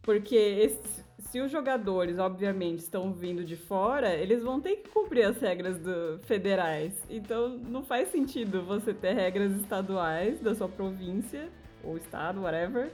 porque 0.03 0.36
esse, 0.36 1.03
se 1.33 1.41
os 1.41 1.50
jogadores, 1.51 2.19
obviamente, 2.19 2.79
estão 2.79 3.12
vindo 3.12 3.43
de 3.43 3.55
fora, 3.55 4.13
eles 4.13 4.43
vão 4.43 4.62
ter 4.62 4.75
que 4.75 4.89
cumprir 4.89 5.24
as 5.24 5.39
regras 5.39 5.79
do, 5.79 6.19
federais. 6.24 6.93
Então 7.10 7.57
não 7.57 7.83
faz 7.83 8.10
sentido 8.10 8.62
você 8.62 8.93
ter 8.93 9.13
regras 9.13 9.51
estaduais 9.53 10.39
da 10.41 10.53
sua 10.53 10.69
província, 10.69 11.50
ou 11.83 11.98
estado, 11.98 12.41
whatever, 12.41 12.91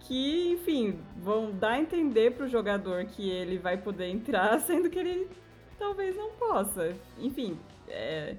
que, 0.00 0.52
enfim, 0.52 0.98
vão 1.16 1.50
dar 1.50 1.72
a 1.72 1.80
entender 1.80 2.32
pro 2.32 2.48
jogador 2.48 3.04
que 3.06 3.30
ele 3.30 3.58
vai 3.58 3.76
poder 3.76 4.08
entrar, 4.08 4.60
sendo 4.60 4.90
que 4.90 4.98
ele 4.98 5.28
talvez 5.78 6.16
não 6.16 6.30
possa. 6.32 6.94
Enfim, 7.18 7.58
é. 7.88 8.36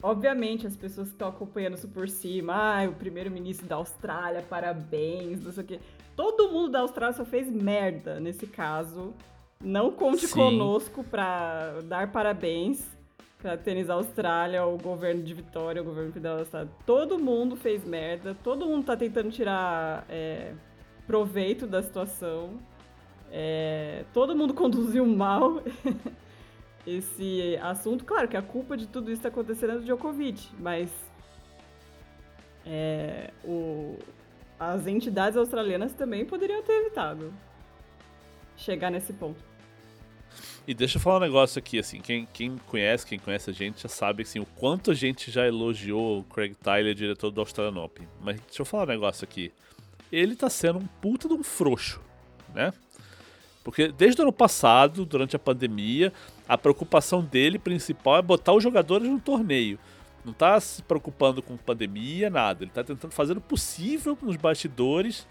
Obviamente, 0.00 0.64
as 0.66 0.76
pessoas 0.76 1.08
que 1.08 1.14
estão 1.14 1.28
acompanhando 1.28 1.74
isso 1.74 1.88
por 1.88 2.08
cima, 2.08 2.54
ah, 2.54 2.88
o 2.88 2.94
primeiro-ministro 2.94 3.66
da 3.66 3.74
Austrália, 3.76 4.42
parabéns, 4.42 5.42
não 5.42 5.52
sei 5.52 5.64
o 5.64 5.66
quê. 5.66 5.80
Todo 6.18 6.50
mundo 6.50 6.70
da 6.70 6.80
Austrália 6.80 7.16
só 7.16 7.24
fez 7.24 7.48
merda 7.48 8.18
nesse 8.18 8.44
caso. 8.44 9.14
Não 9.62 9.92
conte 9.92 10.26
Sim. 10.26 10.34
conosco 10.34 11.04
para 11.04 11.80
dar 11.84 12.10
parabéns 12.10 12.84
para 13.40 13.56
Tênis 13.56 13.88
Austrália, 13.88 14.66
o 14.66 14.76
governo 14.76 15.22
de 15.22 15.32
Vitória, 15.32 15.80
o 15.80 15.84
governo 15.84 16.10
federal 16.10 16.34
da 16.34 16.42
Austrália. 16.42 16.72
Todo 16.84 17.20
mundo 17.20 17.54
fez 17.54 17.84
merda, 17.84 18.36
todo 18.42 18.66
mundo 18.66 18.84
tá 18.84 18.96
tentando 18.96 19.30
tirar 19.30 20.04
é, 20.08 20.54
proveito 21.06 21.68
da 21.68 21.84
situação. 21.84 22.58
É, 23.30 24.04
todo 24.12 24.34
mundo 24.34 24.54
conduziu 24.58 25.06
mal 25.06 25.62
esse 26.84 27.56
assunto. 27.62 28.04
Claro 28.04 28.26
que 28.26 28.36
a 28.36 28.42
culpa 28.42 28.76
de 28.76 28.88
tudo 28.88 29.04
isso 29.12 29.20
está 29.20 29.28
acontecendo 29.28 29.74
é 29.74 29.76
do 29.76 29.84
Djokovic, 29.84 30.48
mas 30.58 30.90
é, 32.66 33.30
o, 33.44 33.96
as 34.58 34.86
entidades 34.86 35.36
australianas 35.36 35.92
também 35.92 36.24
poderiam 36.24 36.62
ter 36.62 36.72
evitado 36.72 37.32
chegar 38.56 38.90
nesse 38.90 39.12
ponto. 39.12 39.42
E 40.66 40.74
deixa 40.74 40.98
eu 40.98 41.00
falar 41.00 41.16
um 41.16 41.20
negócio 41.20 41.58
aqui, 41.58 41.78
assim, 41.78 42.00
quem, 42.00 42.28
quem 42.30 42.58
conhece, 42.66 43.06
quem 43.06 43.18
conhece 43.18 43.48
a 43.48 43.54
gente 43.54 43.82
já 43.82 43.88
sabe 43.88 44.22
assim, 44.22 44.38
o 44.38 44.44
quanto 44.44 44.90
a 44.90 44.94
gente 44.94 45.30
já 45.30 45.46
elogiou 45.46 46.18
o 46.18 46.24
Craig 46.24 46.54
Tyler, 46.54 46.94
diretor 46.94 47.30
do 47.30 47.40
Australian 47.40 47.82
Open. 47.82 48.06
Mas 48.20 48.38
deixa 48.40 48.60
eu 48.60 48.66
falar 48.66 48.84
um 48.84 48.88
negócio 48.88 49.24
aqui. 49.24 49.50
Ele 50.12 50.36
tá 50.36 50.50
sendo 50.50 50.78
um 50.78 50.86
puta 51.00 51.26
de 51.26 51.34
um 51.34 51.42
frouxo, 51.42 52.00
né? 52.54 52.72
Porque 53.64 53.88
desde 53.88 54.20
o 54.20 54.24
ano 54.24 54.32
passado, 54.32 55.06
durante 55.06 55.36
a 55.36 55.38
pandemia, 55.38 56.12
a 56.46 56.58
preocupação 56.58 57.22
dele 57.22 57.58
principal 57.58 58.18
é 58.18 58.22
botar 58.22 58.52
os 58.52 58.62
jogadores 58.62 59.08
no 59.08 59.20
torneio. 59.20 59.78
Não 60.24 60.32
tá 60.32 60.58
se 60.60 60.82
preocupando 60.82 61.42
com 61.42 61.56
pandemia, 61.56 62.28
nada. 62.28 62.64
Ele 62.64 62.70
tá 62.70 62.84
tentando 62.84 63.12
fazer 63.12 63.36
o 63.36 63.40
possível 63.40 64.16
nos 64.20 64.36
bastidores, 64.36 65.26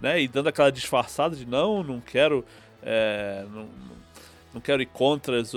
né? 0.00 0.20
E 0.20 0.28
dando 0.28 0.48
aquela 0.48 0.70
disfarçada 0.70 1.34
de 1.34 1.46
não, 1.46 1.82
não 1.82 2.00
quero. 2.00 2.44
É, 2.82 3.44
não, 3.50 3.68
não 4.54 4.60
quero 4.60 4.80
ir 4.80 4.86
contra 4.86 5.38
as, 5.38 5.52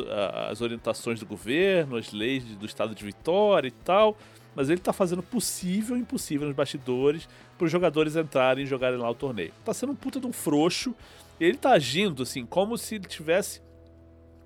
as 0.49 0.59
orientações 0.59 1.21
do 1.21 1.25
governo, 1.25 1.95
as 1.95 2.11
leis 2.11 2.43
do 2.43 2.65
estado 2.65 2.93
de 2.93 3.05
Vitória 3.05 3.69
e 3.69 3.71
tal, 3.71 4.17
mas 4.53 4.69
ele 4.69 4.79
está 4.79 4.91
fazendo 4.91 5.19
o 5.19 5.23
possível 5.23 5.95
e 5.95 6.01
impossível 6.01 6.47
nos 6.47 6.55
bastidores 6.55 7.29
para 7.57 7.63
os 7.63 7.71
jogadores 7.71 8.17
entrarem 8.17 8.65
e 8.65 8.67
jogarem 8.67 8.99
lá 8.99 9.09
o 9.09 9.15
torneio. 9.15 9.53
Tá 9.63 9.73
sendo 9.73 9.93
um 9.93 9.95
puta 9.95 10.19
de 10.19 10.27
um 10.27 10.33
frouxo, 10.33 10.93
ele 11.39 11.57
tá 11.57 11.71
agindo 11.71 12.23
assim, 12.23 12.45
como 12.45 12.77
se 12.77 12.95
ele 12.95 13.05
tivesse 13.05 13.61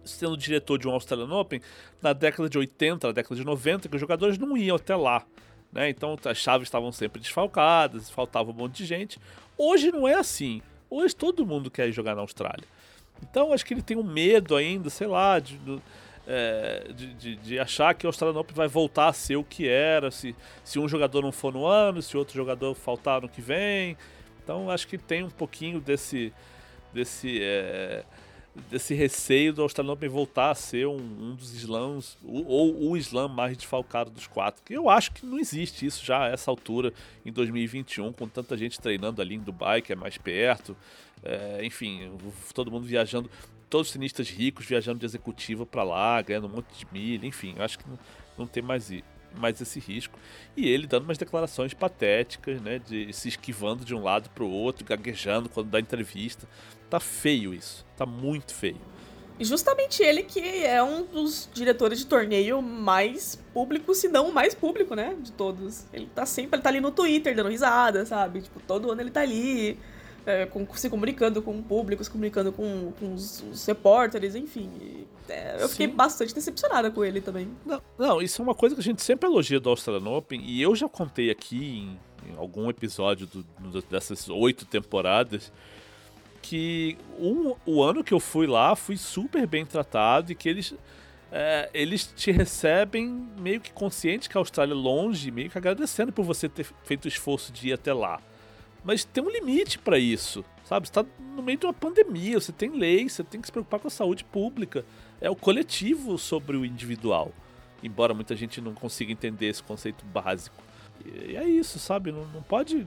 sendo 0.06 0.38
diretor 0.38 0.78
de 0.78 0.88
um 0.88 0.92
Australian 0.92 1.34
Open 1.34 1.62
na 2.02 2.14
década 2.14 2.50
de 2.50 2.58
80, 2.58 3.08
na 3.08 3.14
década 3.14 3.36
de 3.36 3.46
90, 3.46 3.90
que 3.90 3.96
os 3.96 4.02
jogadores 4.02 4.38
não 4.38 4.58
iam 4.58 4.76
até 4.76 4.96
lá. 4.96 5.26
Né? 5.72 5.90
Então 5.90 6.18
as 6.26 6.38
chaves 6.38 6.68
estavam 6.68 6.92
sempre 6.92 7.20
desfalcadas, 7.20 8.10
faltava 8.10 8.52
um 8.52 8.54
monte 8.54 8.78
de 8.78 8.86
gente. 8.86 9.20
Hoje 9.58 9.92
não 9.92 10.08
é 10.08 10.16
assim. 10.16 10.62
Hoje 10.90 11.16
todo 11.16 11.46
mundo 11.46 11.72
quer 11.72 11.92
jogar 11.92 12.16
na 12.16 12.22
Austrália. 12.22 12.66
Então 13.22 13.52
acho 13.52 13.66
que 13.66 13.74
ele 13.74 13.82
tem 13.82 13.98
um 13.98 14.04
medo 14.04 14.56
ainda, 14.56 14.90
sei 14.90 15.08
lá, 15.08 15.40
de, 15.40 15.60
é, 16.28 16.92
de, 16.94 17.14
de, 17.14 17.36
de, 17.38 17.60
achar 17.60 17.94
que 17.96 18.06
o 18.06 18.10
Australian 18.10 18.40
Open 18.40 18.56
vai 18.56 18.68
voltar 18.68 19.08
a 19.08 19.14
ser 19.14 19.36
o 19.36 19.44
que 19.44 19.68
era, 19.68 20.12
se, 20.12 20.36
se 20.64 20.78
um 20.78 20.88
jogador 20.88 21.22
não 21.22 21.32
for 21.32 21.54
no 21.54 21.66
ano, 21.66 22.02
se 22.02 22.16
outro 22.16 22.36
jogador 22.36 22.76
faltar 22.76 23.22
no 23.22 23.30
que 23.30 23.42
vem. 23.42 23.98
Então 24.44 24.70
acho 24.70 24.88
que 24.88 24.98
tem 24.98 25.24
um 25.24 25.30
pouquinho 25.30 25.80
desse, 25.80 26.34
desse, 26.94 27.40
é, 27.42 28.04
desse 28.70 28.94
receio 28.94 29.52
do 29.54 29.62
Australian 29.62 29.94
Open 29.94 30.10
voltar 30.10 30.52
a 30.52 30.56
ser 30.56 30.88
um, 30.88 30.96
um 30.96 31.36
dos 31.36 31.54
slams, 31.54 32.18
ou 32.24 32.92
o 32.92 32.98
slam 32.98 33.28
mais 33.28 33.58
desfalcado 33.58 34.12
dos 34.12 34.28
quatro. 34.28 34.62
Que 34.64 34.74
eu 34.74 34.90
acho 34.90 35.12
que 35.12 35.26
não 35.26 35.40
existe 35.40 35.86
isso 35.86 36.06
já 36.06 36.26
a 36.26 36.28
essa 36.28 36.52
altura, 36.52 36.94
em 37.26 37.32
2021, 37.32 38.14
com 38.14 38.28
tanta 38.28 38.56
gente 38.56 38.80
treinando 38.80 39.22
ali 39.22 39.36
em 39.36 39.40
Dubai, 39.40 39.82
que 39.82 39.92
é 39.92 39.96
mais 39.96 40.18
perto. 40.18 40.78
É, 41.24 41.66
enfim, 41.66 42.12
todo 42.54 42.70
mundo 42.70 42.86
viajando, 42.86 43.30
todos 43.70 43.88
os 43.88 43.94
tenistas 43.94 44.30
ricos 44.30 44.66
viajando 44.66 45.00
de 45.00 45.06
executiva 45.06 45.66
para 45.66 45.84
lá, 45.84 46.22
ganhando 46.22 46.48
um 46.48 46.52
monte 46.52 46.68
de 46.78 46.88
milha, 46.92 47.26
enfim, 47.26 47.56
acho 47.58 47.80
que 47.80 47.90
não, 47.90 47.98
não 48.38 48.46
tem 48.46 48.62
mais, 48.62 48.92
mais 49.36 49.60
esse 49.60 49.80
risco. 49.80 50.18
E 50.56 50.68
ele 50.68 50.88
dando 50.88 51.04
umas 51.04 51.18
declarações 51.18 51.74
patéticas, 51.74 52.62
né, 52.62 52.80
de 52.80 53.12
se 53.14 53.28
esquivando 53.28 53.84
de 53.84 53.94
um 53.96 54.04
lado 54.04 54.30
para 54.30 54.44
o 54.44 54.50
outro, 54.50 54.86
gaguejando 54.86 55.50
quando 55.50 55.70
dá 55.70 55.80
entrevista. 55.80 56.48
Tá 56.90 57.00
feio 57.00 57.54
isso, 57.54 57.86
tá 57.98 58.06
muito 58.06 58.54
feio. 58.54 58.94
E 59.40 59.46
justamente 59.46 60.04
ele 60.04 60.24
que 60.24 60.40
é 60.64 60.82
um 60.84 61.04
dos 61.04 61.50
diretores 61.54 62.00
de 62.00 62.06
torneio 62.06 62.62
mais 62.62 63.36
público, 63.54 63.96
se 63.96 64.08
não 64.08 64.30
o 64.30 64.34
mais 64.34 64.54
público, 64.54 64.96
né? 64.96 65.16
De 65.20 65.32
todos. 65.32 65.86
Ele 65.92 66.08
tá 66.14 66.26
sempre, 66.26 66.58
ele 66.58 66.62
tá 66.64 66.70
ali 66.70 66.80
no 66.80 66.92
Twitter 66.92 67.36
dando 67.36 67.50
risada, 67.50 68.06
sabe? 68.06 68.42
Tipo, 68.42 68.60
todo 68.60 68.92
ano 68.92 69.02
ele 69.02 69.10
tá 69.10 69.22
ali 69.22 69.80
é, 70.26 70.46
com, 70.46 70.66
se 70.76 70.90
comunicando 70.90 71.42
com 71.42 71.58
o 71.58 71.64
público, 71.64 72.04
se 72.04 72.10
comunicando 72.10 72.52
com, 72.52 72.92
com 73.00 73.14
os, 73.14 73.44
os 73.52 73.66
repórteres, 73.66 74.36
enfim. 74.36 75.06
É, 75.28 75.56
eu 75.56 75.68
Sim. 75.68 75.72
fiquei 75.72 75.88
bastante 75.88 76.34
decepcionada 76.34 76.90
com 76.92 77.04
ele 77.04 77.22
também. 77.22 77.50
Não, 77.66 77.82
não, 77.98 78.22
isso 78.22 78.42
é 78.42 78.44
uma 78.44 78.56
coisa 78.56 78.76
que 78.76 78.82
a 78.82 78.84
gente 78.84 79.02
sempre 79.02 79.30
elogia 79.30 79.60
do 79.60 79.70
Australian 79.70 80.10
Open, 80.10 80.42
e 80.46 80.62
eu 80.62 80.76
já 80.76 80.88
contei 80.88 81.30
aqui 81.30 81.98
em, 82.26 82.32
em 82.32 82.38
algum 82.38 82.70
episódio 82.70 83.28
do, 83.28 83.82
dessas 83.90 84.30
oito 84.30 84.66
temporadas 84.66 85.52
que 86.42 86.98
um, 87.18 87.56
o 87.66 87.82
ano 87.82 88.04
que 88.04 88.14
eu 88.14 88.20
fui 88.20 88.46
lá 88.46 88.76
fui 88.76 88.98
super 88.98 89.48
bem 89.48 89.66
tratado 89.66 90.32
e 90.32 90.36
que 90.36 90.48
eles. 90.48 90.76
É, 91.36 91.68
eles 91.74 92.14
te 92.16 92.30
recebem 92.30 93.28
meio 93.40 93.60
que 93.60 93.72
consciente 93.72 94.30
que 94.30 94.38
a 94.38 94.40
Austrália 94.40 94.74
é 94.74 94.76
longe, 94.76 95.32
meio 95.32 95.50
que 95.50 95.58
agradecendo 95.58 96.12
por 96.12 96.24
você 96.24 96.48
ter 96.48 96.64
feito 96.84 97.06
o 97.06 97.08
esforço 97.08 97.52
de 97.52 97.70
ir 97.70 97.74
até 97.74 97.92
lá. 97.92 98.22
Mas 98.84 99.06
tem 99.06 99.24
um 99.24 99.30
limite 99.30 99.80
para 99.80 99.98
isso, 99.98 100.44
sabe? 100.66 100.88
Você 100.88 100.94
tá 100.94 101.06
no 101.36 101.42
meio 101.42 101.58
de 101.58 101.66
uma 101.66 101.74
pandemia, 101.74 102.40
você 102.40 102.52
tem 102.52 102.70
lei, 102.72 103.08
você 103.08 103.24
tem 103.24 103.40
que 103.40 103.48
se 103.48 103.52
preocupar 103.52 103.80
com 103.80 103.88
a 103.88 103.92
saúde 103.92 104.24
pública. 104.26 104.86
É 105.22 105.30
o 105.30 105.36
coletivo 105.36 106.18
sobre 106.18 106.58
o 106.58 106.66
individual. 106.66 107.32
Embora 107.82 108.14
muita 108.14 108.36
gente 108.36 108.60
não 108.60 108.74
consiga 108.74 109.12
entender 109.12 109.48
esse 109.48 109.64
conceito 109.64 110.06
básico. 110.06 110.56
E 111.06 111.36
é 111.36 111.48
isso, 111.48 111.80
sabe? 111.80 112.12
Não, 112.12 112.26
não 112.28 112.44
pode 112.44 112.86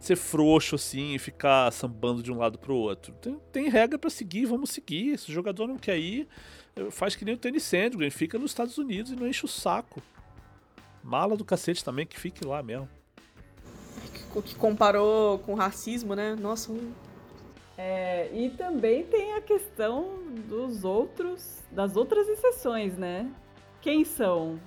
ser 0.00 0.16
frouxo 0.16 0.76
assim 0.76 1.14
e 1.14 1.18
ficar 1.18 1.72
sambando 1.72 2.22
de 2.22 2.32
um 2.32 2.38
lado 2.38 2.58
pro 2.58 2.74
outro. 2.74 3.12
Tem, 3.14 3.38
tem 3.52 3.68
regra 3.68 3.98
para 3.98 4.10
seguir, 4.10 4.46
vamos 4.46 4.70
seguir. 4.70 5.18
Se 5.18 5.30
o 5.30 5.34
jogador 5.34 5.66
não 5.66 5.76
quer 5.76 5.98
ir, 5.98 6.28
faz 6.90 7.14
que 7.14 7.24
nem 7.24 7.34
o 7.34 7.38
Tênis 7.38 7.62
Sandgren, 7.62 8.10
fica 8.10 8.38
nos 8.38 8.50
Estados 8.50 8.78
Unidos 8.78 9.12
e 9.12 9.16
não 9.16 9.26
enche 9.26 9.44
o 9.44 9.48
saco. 9.48 10.02
Mala 11.02 11.36
do 11.36 11.44
cacete 11.44 11.84
também, 11.84 12.06
que 12.06 12.18
fique 12.18 12.44
lá 12.44 12.62
mesmo 12.62 12.97
que 14.42 14.54
comparou 14.54 15.38
com 15.40 15.54
racismo, 15.54 16.14
né? 16.14 16.36
Nossa. 16.38 16.72
Um... 16.72 16.92
É, 17.76 18.28
e 18.32 18.50
também 18.50 19.04
tem 19.04 19.34
a 19.34 19.40
questão 19.40 20.10
dos 20.48 20.84
outros, 20.84 21.62
das 21.70 21.96
outras 21.96 22.28
exceções, 22.28 22.96
né? 22.96 23.30
Quem 23.80 24.04
são? 24.04 24.60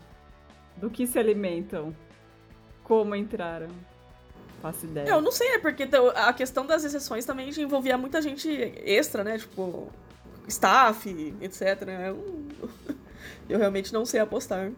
Do 0.78 0.90
que 0.90 1.06
se 1.06 1.20
alimentam? 1.20 1.96
Como 2.84 3.16
entraram? 3.16 3.70
Faço 4.62 4.86
ideia. 4.86 5.10
Eu 5.10 5.22
não 5.22 5.32
sei, 5.32 5.50
né? 5.52 5.58
Porque 5.58 5.88
a 6.16 6.32
questão 6.34 6.66
das 6.66 6.84
exceções 6.84 7.26
também 7.26 7.50
envolvia 7.50 7.98
muita 7.98 8.22
gente 8.22 8.50
extra, 8.86 9.24
né? 9.24 9.38
Tipo, 9.38 9.90
staff, 10.48 11.36
etc. 11.42 11.62
Eu, 12.08 12.46
eu 13.50 13.60
realmente 13.60 13.92
não 13.94 14.06
sei 14.06 14.20
apostar. 14.20 14.72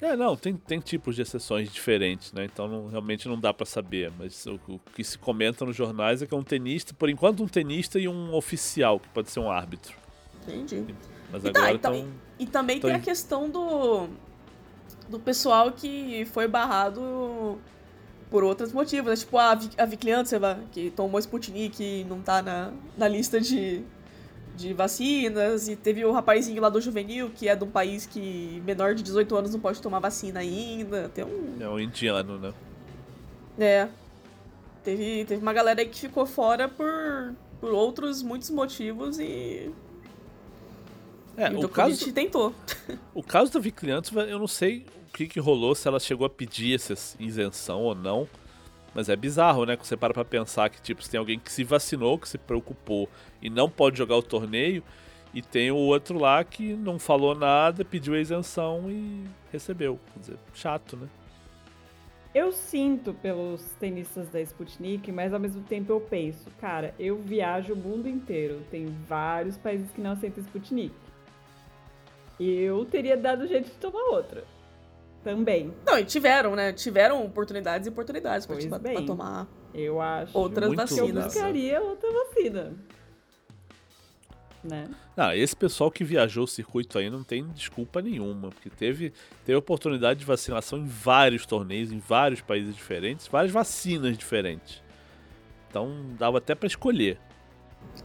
É, 0.00 0.14
não, 0.14 0.36
tem, 0.36 0.54
tem 0.54 0.78
tipos 0.78 1.16
de 1.16 1.22
exceções 1.22 1.72
diferentes, 1.72 2.32
né? 2.32 2.44
Então 2.44 2.68
não, 2.68 2.86
realmente 2.86 3.28
não 3.28 3.38
dá 3.38 3.52
para 3.52 3.66
saber. 3.66 4.12
Mas 4.16 4.46
o, 4.46 4.60
o, 4.68 4.78
que 4.94 5.02
se 5.02 5.18
comenta 5.18 5.64
nos 5.64 5.74
jornais 5.74 6.22
é 6.22 6.26
que 6.26 6.32
é 6.32 6.36
um 6.36 6.44
tenista, 6.44 6.94
por 6.94 7.08
enquanto, 7.08 7.42
um 7.42 7.48
tenista 7.48 7.98
e 7.98 8.06
um 8.06 8.32
oficial, 8.32 9.00
que 9.00 9.08
pode 9.08 9.30
ser 9.30 9.40
um 9.40 9.50
árbitro. 9.50 9.96
Entendi. 10.46 10.94
Mas 11.32 11.44
e 11.44 11.50
tá, 11.50 11.60
agora 11.60 11.78
tá, 11.78 11.90
tão, 11.90 12.08
e, 12.38 12.44
e, 12.44 12.46
também 12.46 12.80
tem 12.80 12.92
a 12.92 13.00
questão 13.00 13.50
do, 13.50 14.08
do 15.08 15.18
pessoal 15.18 15.72
que 15.72 16.24
foi 16.26 16.46
barrado 16.46 17.58
por 18.30 18.44
outros 18.44 18.72
motivos, 18.72 19.10
né? 19.10 19.16
Tipo 19.16 19.36
a, 19.36 19.58
a 19.78 19.84
Vikliantseva, 19.84 20.60
que 20.70 20.90
tomou 20.90 21.18
Sputnik 21.18 21.82
e 21.82 22.04
não 22.04 22.20
tá 22.20 22.40
na, 22.40 22.72
na 22.96 23.08
lista 23.08 23.40
de 23.40 23.82
de 24.58 24.74
vacinas, 24.74 25.68
e 25.68 25.76
teve 25.76 26.04
o 26.04 26.10
rapazinho 26.10 26.60
lá 26.60 26.68
do 26.68 26.80
juvenil, 26.80 27.30
que 27.30 27.48
é 27.48 27.54
de 27.54 27.62
um 27.62 27.70
país 27.70 28.06
que 28.06 28.60
menor 28.66 28.94
de 28.94 29.04
18 29.04 29.36
anos 29.36 29.52
não 29.52 29.60
pode 29.60 29.80
tomar 29.80 30.00
vacina 30.00 30.40
ainda. 30.40 31.08
Tem 31.08 31.24
um. 31.24 31.56
É 31.60 31.68
um 31.68 31.78
indiano, 31.78 32.38
né? 32.38 32.52
É. 33.56 33.88
Teve, 34.82 35.24
teve 35.24 35.40
uma 35.40 35.52
galera 35.52 35.80
aí 35.80 35.86
que 35.86 36.00
ficou 36.00 36.26
fora 36.26 36.68
por, 36.68 37.34
por 37.60 37.70
outros 37.70 38.22
muitos 38.22 38.50
motivos 38.50 39.18
e. 39.18 39.70
É, 41.36 41.52
e 41.52 41.64
o, 41.64 41.68
caso 41.68 42.12
tentou. 42.12 42.52
O 43.14 43.22
caso 43.22 43.52
da 43.52 43.60
Vicliantes, 43.60 44.10
eu 44.12 44.40
não 44.40 44.48
sei 44.48 44.86
o 45.08 45.12
que, 45.12 45.28
que 45.28 45.38
rolou, 45.38 45.72
se 45.74 45.86
ela 45.86 46.00
chegou 46.00 46.26
a 46.26 46.30
pedir 46.30 46.74
essa 46.74 46.94
isenção 47.20 47.82
ou 47.82 47.94
não. 47.94 48.28
Mas 48.98 49.08
é 49.08 49.14
bizarro, 49.14 49.64
né? 49.64 49.76
Quando 49.76 49.86
você 49.86 49.96
para 49.96 50.12
pra 50.12 50.24
pensar 50.24 50.68
que, 50.68 50.82
tipo, 50.82 51.08
tem 51.08 51.20
alguém 51.20 51.38
que 51.38 51.52
se 51.52 51.62
vacinou, 51.62 52.18
que 52.18 52.28
se 52.28 52.36
preocupou 52.36 53.08
e 53.40 53.48
não 53.48 53.70
pode 53.70 53.96
jogar 53.96 54.16
o 54.16 54.22
torneio, 54.24 54.82
e 55.32 55.40
tem 55.40 55.70
o 55.70 55.76
outro 55.76 56.18
lá 56.18 56.42
que 56.42 56.74
não 56.74 56.98
falou 56.98 57.32
nada, 57.32 57.84
pediu 57.84 58.14
a 58.14 58.18
isenção 58.18 58.90
e 58.90 59.22
recebeu. 59.52 60.00
Quer 60.12 60.18
dizer, 60.18 60.36
chato, 60.52 60.96
né? 60.96 61.08
Eu 62.34 62.50
sinto 62.50 63.14
pelos 63.14 63.70
tenistas 63.78 64.28
da 64.30 64.40
Sputnik, 64.40 65.12
mas 65.12 65.32
ao 65.32 65.38
mesmo 65.38 65.62
tempo 65.62 65.92
eu 65.92 66.00
penso, 66.00 66.50
cara, 66.60 66.92
eu 66.98 67.18
viajo 67.18 67.74
o 67.74 67.76
mundo 67.76 68.08
inteiro, 68.08 68.62
tem 68.68 68.86
vários 69.06 69.56
países 69.56 69.88
que 69.92 70.00
não 70.00 70.10
aceitam 70.10 70.42
Sputnik. 70.42 70.92
Eu 72.40 72.84
teria 72.84 73.16
dado 73.16 73.46
jeito 73.46 73.66
de 73.66 73.76
tomar 73.76 74.02
outra 74.10 74.42
também. 75.28 75.74
Não, 75.84 75.98
e 75.98 76.04
tiveram, 76.04 76.56
né? 76.56 76.72
Tiveram 76.72 77.22
oportunidades 77.24 77.86
e 77.86 77.90
oportunidades 77.90 78.46
pra, 78.46 78.56
pra 78.78 79.02
tomar 79.02 79.46
eu 79.74 80.00
acho 80.00 80.36
outras 80.36 80.72
vacinas. 80.72 81.16
Eu 81.16 81.22
buscaria 81.24 81.80
outra 81.82 82.10
vacina. 82.10 82.72
né? 84.64 84.88
Ah, 85.14 85.36
esse 85.36 85.54
pessoal 85.54 85.90
que 85.90 86.02
viajou 86.02 86.44
o 86.44 86.48
circuito 86.48 86.98
aí 86.98 87.10
não 87.10 87.22
tem 87.22 87.46
desculpa 87.48 88.00
nenhuma, 88.00 88.48
porque 88.48 88.70
teve, 88.70 89.12
teve 89.44 89.56
oportunidade 89.56 90.20
de 90.20 90.24
vacinação 90.24 90.78
em 90.78 90.86
vários 90.86 91.44
torneios, 91.44 91.92
em 91.92 91.98
vários 91.98 92.40
países 92.40 92.74
diferentes, 92.74 93.26
várias 93.26 93.52
vacinas 93.52 94.16
diferentes. 94.16 94.82
Então 95.68 96.06
dava 96.18 96.38
até 96.38 96.54
para 96.54 96.66
escolher. 96.66 97.18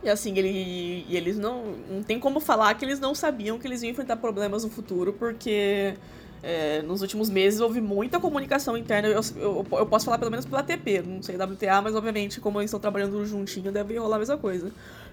E 0.03 0.09
assim, 0.09 0.37
ele, 0.37 1.05
e 1.07 1.15
eles 1.15 1.37
não. 1.37 1.75
Não 1.89 2.03
tem 2.03 2.19
como 2.19 2.39
falar 2.39 2.73
que 2.75 2.83
eles 2.83 2.99
não 2.99 3.15
sabiam 3.15 3.57
que 3.57 3.65
eles 3.65 3.81
iam 3.81 3.91
enfrentar 3.91 4.17
problemas 4.17 4.63
no 4.63 4.69
futuro, 4.69 5.13
porque 5.13 5.95
é, 6.43 6.81
nos 6.81 7.01
últimos 7.01 7.29
meses 7.29 7.61
houve 7.61 7.79
muita 7.79 8.19
comunicação 8.19 8.75
interna. 8.75 9.07
Eu, 9.07 9.21
eu, 9.37 9.65
eu, 9.71 9.85
posso 9.85 10.03
falar 10.03 10.17
pelo 10.17 10.29
menos 10.29 10.45
pela 10.45 10.59
ATP, 10.59 11.01
não 11.01 11.23
sei 11.23 11.37
WTA, 11.37 11.81
mas 11.81 11.95
obviamente, 11.95 12.41
como 12.41 12.59
eles 12.59 12.69
estão 12.69 12.81
trabalhando 12.81 13.25
juntinho, 13.25 13.71
deve 13.71 13.97
rolar 13.97 14.17
a 14.17 14.19
mesma 14.19 14.37
coisa. 14.37 14.69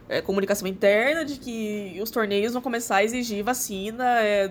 É, 0.08 0.20
comunicação 0.20 0.66
interna 0.66 1.24
de 1.24 1.38
que 1.38 2.00
os 2.02 2.10
torneios 2.10 2.52
vão 2.52 2.60
começar 2.60 2.96
a 2.96 3.04
exigir 3.04 3.44
vacina, 3.44 4.04
é, 4.20 4.50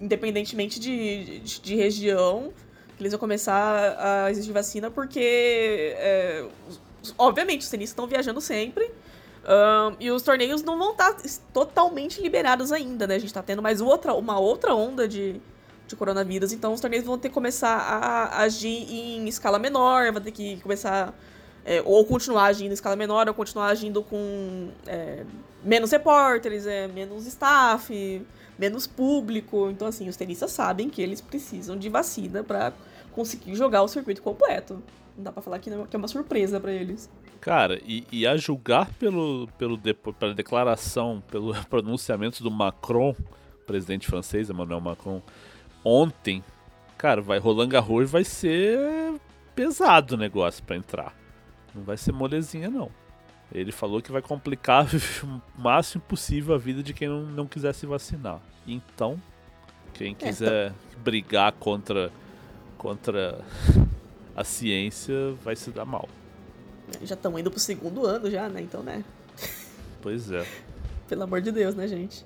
independentemente 0.00 0.78
de, 0.78 1.40
de, 1.40 1.60
de, 1.60 1.74
região, 1.74 2.52
eles 3.00 3.10
vão 3.10 3.18
começar 3.18 3.96
a 3.98 4.30
exigir 4.30 4.54
vacina 4.54 4.88
porque, 4.88 5.92
é, 5.96 6.46
obviamente, 7.18 7.62
os 7.62 7.68
tenistas 7.68 7.90
estão 7.90 8.06
viajando 8.06 8.40
sempre. 8.40 8.88
Um, 9.48 9.96
e 10.00 10.10
os 10.10 10.22
torneios 10.22 10.62
não 10.62 10.76
vão 10.76 10.90
estar 10.92 11.16
totalmente 11.52 12.20
liberados 12.20 12.72
ainda, 12.72 13.06
né? 13.06 13.14
A 13.14 13.18
gente 13.18 13.28
está 13.28 13.42
tendo 13.42 13.62
mais 13.62 13.80
outra, 13.80 14.12
uma 14.12 14.40
outra 14.40 14.74
onda 14.74 15.06
de, 15.06 15.40
de 15.86 15.94
coronavírus, 15.94 16.52
então 16.52 16.72
os 16.72 16.80
torneios 16.80 17.04
vão 17.04 17.18
ter 17.18 17.28
que 17.28 17.34
começar 17.34 17.76
a 17.76 18.42
agir 18.42 18.86
em 18.90 19.28
escala 19.28 19.58
menor, 19.58 20.12
vão 20.12 20.20
ter 20.20 20.32
que 20.32 20.56
começar. 20.60 21.14
É, 21.64 21.82
ou 21.84 22.04
continuar 22.04 22.44
agindo 22.44 22.70
em 22.70 22.74
escala 22.74 22.94
menor, 22.94 23.26
ou 23.26 23.34
continuar 23.34 23.66
agindo 23.66 24.00
com 24.00 24.68
é, 24.86 25.24
menos 25.64 25.90
repórteres, 25.90 26.64
é, 26.64 26.86
menos 26.86 27.26
staff, 27.26 28.24
menos 28.56 28.86
público. 28.86 29.68
Então, 29.68 29.88
assim, 29.88 30.08
os 30.08 30.16
tenistas 30.16 30.52
sabem 30.52 30.88
que 30.88 31.02
eles 31.02 31.20
precisam 31.20 31.76
de 31.76 31.88
vacina 31.88 32.44
para 32.44 32.72
conseguir 33.10 33.54
jogar 33.56 33.82
o 33.82 33.88
circuito 33.88 34.22
completo. 34.22 34.80
Não 35.16 35.24
dá 35.24 35.32
pra 35.32 35.42
falar 35.42 35.58
que, 35.58 35.68
não, 35.68 35.86
que 35.86 35.96
é 35.96 35.98
uma 35.98 36.06
surpresa 36.06 36.60
para 36.60 36.72
eles. 36.72 37.10
Cara, 37.40 37.80
e, 37.84 38.04
e, 38.12 38.26
a 38.26 38.36
julgar 38.36 38.92
pelo, 38.94 39.48
pelo 39.58 39.78
pela 40.14 40.34
declaração, 40.34 41.22
pelo 41.30 41.54
pronunciamento 41.66 42.42
do 42.42 42.50
Macron, 42.50 43.14
presidente 43.66 44.06
francês, 44.06 44.50
Emmanuel 44.50 44.80
Macron, 44.80 45.22
ontem, 45.86 46.42
cara, 46.98 47.22
vai 47.22 47.38
Roland 47.38 47.68
Garros 47.68 48.10
vai 48.10 48.24
ser 48.24 49.14
pesado 49.54 50.14
o 50.14 50.18
negócio 50.18 50.62
para 50.64 50.76
entrar. 50.76 51.16
Não 51.72 51.84
vai 51.84 51.96
ser 51.96 52.10
molezinha, 52.10 52.68
não. 52.68 52.90
Ele 53.52 53.70
falou 53.70 54.02
que 54.02 54.10
vai 54.10 54.20
complicar 54.20 54.88
o 55.22 55.40
máximo 55.60 56.02
possível 56.02 56.56
a 56.56 56.58
vida 56.58 56.82
de 56.82 56.92
quem 56.92 57.08
não, 57.08 57.22
não 57.22 57.46
quiser 57.46 57.72
se 57.72 57.86
vacinar. 57.86 58.40
Então, 58.66 59.22
quem 59.94 60.12
é, 60.12 60.14
quiser 60.14 60.70
é, 60.70 60.72
brigar 60.98 61.52
contra, 61.52 62.10
contra 62.76 63.38
a 64.34 64.42
ciência 64.42 65.14
vai 65.44 65.54
se 65.54 65.70
dar 65.70 65.84
mal. 65.84 66.08
Já 67.02 67.14
estão 67.14 67.38
indo 67.38 67.50
pro 67.50 67.60
segundo 67.60 68.04
ano 68.04 68.28
já, 68.28 68.48
né? 68.48 68.60
Então, 68.60 68.82
né? 68.82 69.04
Pois 70.02 70.30
é. 70.32 70.44
Pelo 71.08 71.22
amor 71.22 71.40
de 71.40 71.52
Deus, 71.52 71.76
né, 71.76 71.86
gente? 71.86 72.24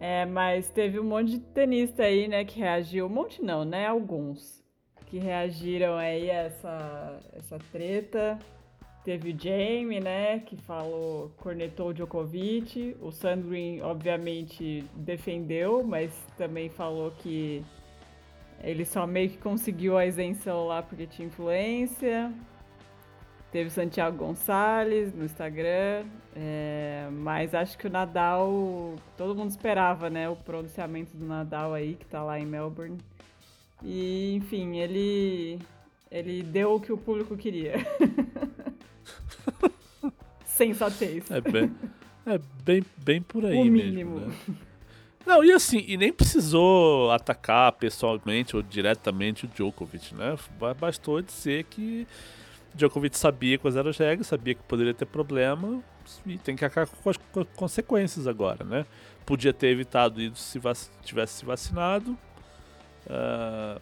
É, 0.00 0.26
mas 0.26 0.68
teve 0.70 0.98
um 0.98 1.04
monte 1.04 1.32
de 1.32 1.38
tenista 1.38 2.02
aí, 2.02 2.28
né, 2.28 2.44
que 2.44 2.58
reagiu. 2.58 3.06
Um 3.06 3.10
monte 3.10 3.42
não, 3.42 3.64
né? 3.64 3.86
Alguns. 3.86 4.62
Que 5.06 5.18
reagiram 5.18 5.96
aí 5.96 6.30
a 6.30 6.34
essa, 6.34 7.20
essa 7.32 7.58
treta. 7.70 8.38
Teve 9.04 9.32
o 9.32 9.38
Jamie, 9.38 10.00
né, 10.00 10.40
que 10.40 10.56
falou, 10.56 11.30
cornetou 11.36 11.88
o 11.88 11.94
Djokovic. 11.94 12.96
O 13.00 13.12
Sandrin, 13.12 13.80
obviamente, 13.82 14.84
defendeu, 14.94 15.84
mas 15.84 16.10
também 16.38 16.70
falou 16.70 17.10
que 17.10 17.62
ele 18.62 18.84
só 18.84 19.06
meio 19.06 19.28
que 19.28 19.36
conseguiu 19.36 19.98
a 19.98 20.06
isenção 20.06 20.66
lá 20.66 20.82
porque 20.82 21.06
tinha 21.06 21.28
influência. 21.28 22.32
Teve 23.54 23.70
Santiago 23.70 24.16
Gonçalves 24.16 25.14
no 25.14 25.24
Instagram, 25.24 26.06
é, 26.34 27.06
mas 27.12 27.54
acho 27.54 27.78
que 27.78 27.86
o 27.86 27.90
Nadal, 27.90 28.96
todo 29.16 29.32
mundo 29.32 29.50
esperava, 29.50 30.10
né, 30.10 30.28
o 30.28 30.34
pronunciamento 30.34 31.16
do 31.16 31.24
Nadal 31.24 31.72
aí, 31.72 31.94
que 31.94 32.04
tá 32.04 32.20
lá 32.20 32.36
em 32.36 32.44
Melbourne. 32.44 32.98
E, 33.80 34.34
enfim, 34.34 34.78
ele, 34.78 35.60
ele 36.10 36.42
deu 36.42 36.74
o 36.74 36.80
que 36.80 36.92
o 36.92 36.98
público 36.98 37.36
queria. 37.36 37.74
Sensatez. 40.44 41.30
É 41.30 41.40
bem, 41.40 41.72
é 42.26 42.40
bem, 42.64 42.84
bem 43.04 43.22
por 43.22 43.46
aí 43.46 43.56
o 43.56 43.64
mínimo. 43.66 44.18
Mesmo, 44.18 44.32
né? 44.32 44.36
Não, 45.24 45.44
e 45.44 45.52
assim, 45.52 45.84
e 45.86 45.96
nem 45.96 46.12
precisou 46.12 47.12
atacar 47.12 47.70
pessoalmente 47.70 48.56
ou 48.56 48.62
diretamente 48.62 49.44
o 49.44 49.48
Djokovic, 49.48 50.12
né? 50.12 50.36
Bastou 50.76 51.22
dizer 51.22 51.62
que 51.70 52.04
Djokovic 52.74 53.16
sabia 53.16 53.58
quais 53.58 53.76
eram 53.76 53.90
as 53.90 53.98
regras, 53.98 54.26
sabia 54.26 54.54
que 54.54 54.62
poderia 54.64 54.92
ter 54.92 55.06
problema 55.06 55.80
e 56.26 56.36
tem 56.38 56.56
que 56.56 56.64
acabar 56.64 56.88
com 57.02 57.10
as 57.10 57.16
consequências 57.54 58.26
agora, 58.26 58.64
né? 58.64 58.84
Podia 59.24 59.52
ter 59.52 59.68
evitado 59.68 60.20
isso 60.20 60.36
se 60.36 60.60
tivesse 61.02 61.34
se 61.34 61.44
vacinado. 61.44 62.18
Uh, 63.06 63.80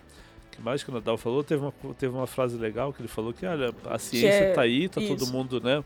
que 0.51 0.61
mais 0.61 0.83
que 0.85 0.91
o 0.91 0.95
Nadal 0.95 1.17
falou? 1.17 1.43
Teve 1.43 1.63
uma, 1.63 1.73
teve 1.95 2.15
uma 2.15 2.27
frase 2.27 2.57
legal 2.59 2.93
que 2.93 3.01
ele 3.01 3.09
falou 3.09 3.33
que, 3.33 3.47
olha, 3.47 3.75
a 3.87 3.99
ciência 3.99 4.51
está 4.51 4.63
aí, 4.63 4.89
tá 4.89 5.01
isso. 5.01 5.17
todo 5.17 5.33
mundo, 5.33 5.61
né? 5.61 5.83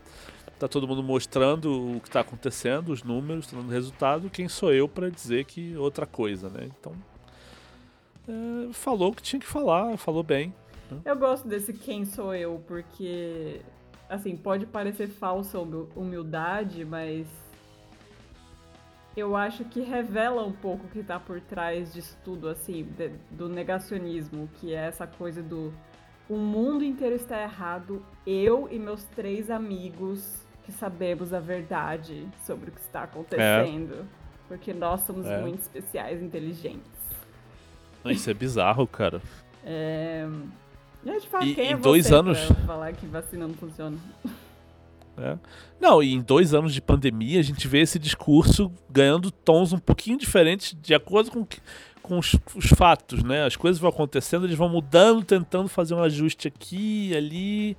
Tá 0.59 0.67
todo 0.67 0.87
mundo 0.87 1.01
mostrando 1.01 1.97
o 1.97 2.01
que 2.01 2.09
está 2.09 2.19
acontecendo, 2.21 2.89
os 2.89 3.03
números, 3.03 3.47
tá 3.47 3.55
dando 3.55 3.71
resultado. 3.71 4.29
Quem 4.29 4.49
sou 4.49 4.73
eu 4.73 4.87
para 4.87 5.09
dizer 5.09 5.45
que 5.45 5.77
outra 5.77 6.05
coisa, 6.05 6.49
né? 6.49 6.67
Então, 6.79 6.93
é, 8.27 8.73
falou 8.73 9.11
o 9.11 9.15
que 9.15 9.21
tinha 9.21 9.39
que 9.39 9.45
falar, 9.45 9.95
falou 9.97 10.23
bem. 10.23 10.53
Eu 11.03 11.17
gosto 11.17 11.47
desse 11.47 11.73
quem 11.73 12.05
sou 12.05 12.33
eu, 12.33 12.63
porque, 12.67 13.61
assim, 14.09 14.35
pode 14.35 14.65
parecer 14.65 15.07
falsa 15.07 15.59
humildade, 15.59 16.85
mas 16.85 17.27
eu 19.15 19.35
acho 19.35 19.65
que 19.65 19.81
revela 19.81 20.43
um 20.45 20.51
pouco 20.51 20.85
o 20.85 20.89
que 20.89 21.03
tá 21.03 21.19
por 21.19 21.41
trás 21.41 21.93
disso 21.93 22.17
tudo, 22.23 22.47
assim, 22.47 22.83
de, 22.83 23.09
do 23.31 23.49
negacionismo, 23.49 24.49
que 24.59 24.73
é 24.73 24.85
essa 24.85 25.07
coisa 25.07 25.41
do 25.41 25.73
o 26.29 26.35
mundo 26.35 26.83
inteiro 26.83 27.15
está 27.15 27.41
errado, 27.41 28.05
eu 28.25 28.67
e 28.69 28.77
meus 28.77 29.05
três 29.05 29.49
amigos 29.49 30.45
que 30.65 30.73
sabemos 30.73 31.33
a 31.33 31.39
verdade 31.39 32.27
sobre 32.45 32.69
o 32.69 32.73
que 32.73 32.81
está 32.81 33.03
acontecendo. 33.03 34.01
É. 34.01 34.27
Porque 34.49 34.73
nós 34.73 35.01
somos 35.01 35.25
é. 35.25 35.39
muito 35.39 35.61
especiais, 35.61 36.21
inteligentes. 36.21 36.91
Isso 38.05 38.29
é 38.29 38.33
bizarro, 38.33 38.85
cara. 38.85 39.21
É... 39.63 40.27
Gente, 41.07 41.27
fala, 41.27 41.45
e, 41.45 41.55
quem 41.55 41.67
é 41.67 41.71
em 41.71 41.77
dois 41.77 42.11
anos. 42.11 42.37
falar 42.65 42.91
que 42.91 43.05
vacina 43.05 43.47
não 43.47 43.55
funciona. 43.55 43.97
É. 45.19 45.35
Não, 45.81 46.03
e 46.03 46.13
em 46.13 46.21
dois 46.21 46.53
anos 46.53 46.71
de 46.71 46.79
pandemia 46.79 47.39
a 47.39 47.43
gente 47.43 47.67
vê 47.67 47.79
esse 47.79 47.97
discurso 47.97 48.71
ganhando 48.87 49.31
tons 49.31 49.73
um 49.73 49.79
pouquinho 49.79 50.15
diferentes 50.15 50.77
de 50.79 50.93
acordo 50.93 51.31
com, 51.31 51.43
com 52.03 52.19
os, 52.19 52.35
os, 52.55 52.67
fatos, 52.67 53.23
né? 53.23 53.43
As 53.43 53.55
coisas 53.55 53.81
vão 53.81 53.89
acontecendo, 53.89 54.45
eles 54.45 54.55
vão 54.55 54.69
mudando, 54.69 55.25
tentando 55.25 55.67
fazer 55.69 55.95
um 55.95 56.03
ajuste 56.03 56.47
aqui 56.47 57.17
ali. 57.17 57.75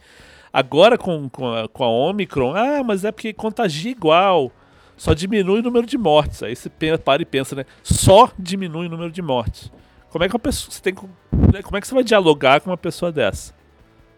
Agora 0.53 0.99
com, 0.99 1.29
com, 1.29 1.49
a, 1.49 1.69
com 1.69 1.85
a 1.85 1.89
Omicron, 1.89 2.57
ah, 2.57 2.83
mas 2.83 3.05
é 3.05 3.13
porque 3.13 3.33
contagia 3.33 3.93
igual. 3.93 4.51
Só 4.97 5.15
diminui 5.15 5.61
o 5.61 5.63
número 5.63 5.87
de 5.87 5.97
mortes. 5.97 6.43
Aí 6.43 6.57
você 6.57 6.69
para 6.69 7.23
e 7.23 7.25
pensa, 7.25 7.55
né? 7.55 7.65
Só 7.85 8.33
diminui 8.37 8.89
o 8.89 8.91
número 8.91 9.13
de 9.13 9.23
mortes. 9.23 9.71
Como 10.11 10.25
é 10.25 10.29
que 10.29 10.35
uma 10.35 10.41
pessoa. 10.41 10.73
Você 10.73 10.81
tem, 10.81 10.95
né, 11.53 11.63
como 11.63 11.77
é 11.77 11.81
que 11.81 11.87
você 11.87 11.95
vai 11.95 12.05
dialogar 12.05 12.61
com 12.61 12.71
uma 12.71 12.77
pessoa 12.77 13.13
dessa? 13.13 13.55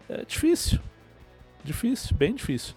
É 0.09 0.25
difícil. 0.25 0.79
Difícil, 1.65 2.17
bem 2.17 2.35
difícil. 2.35 2.75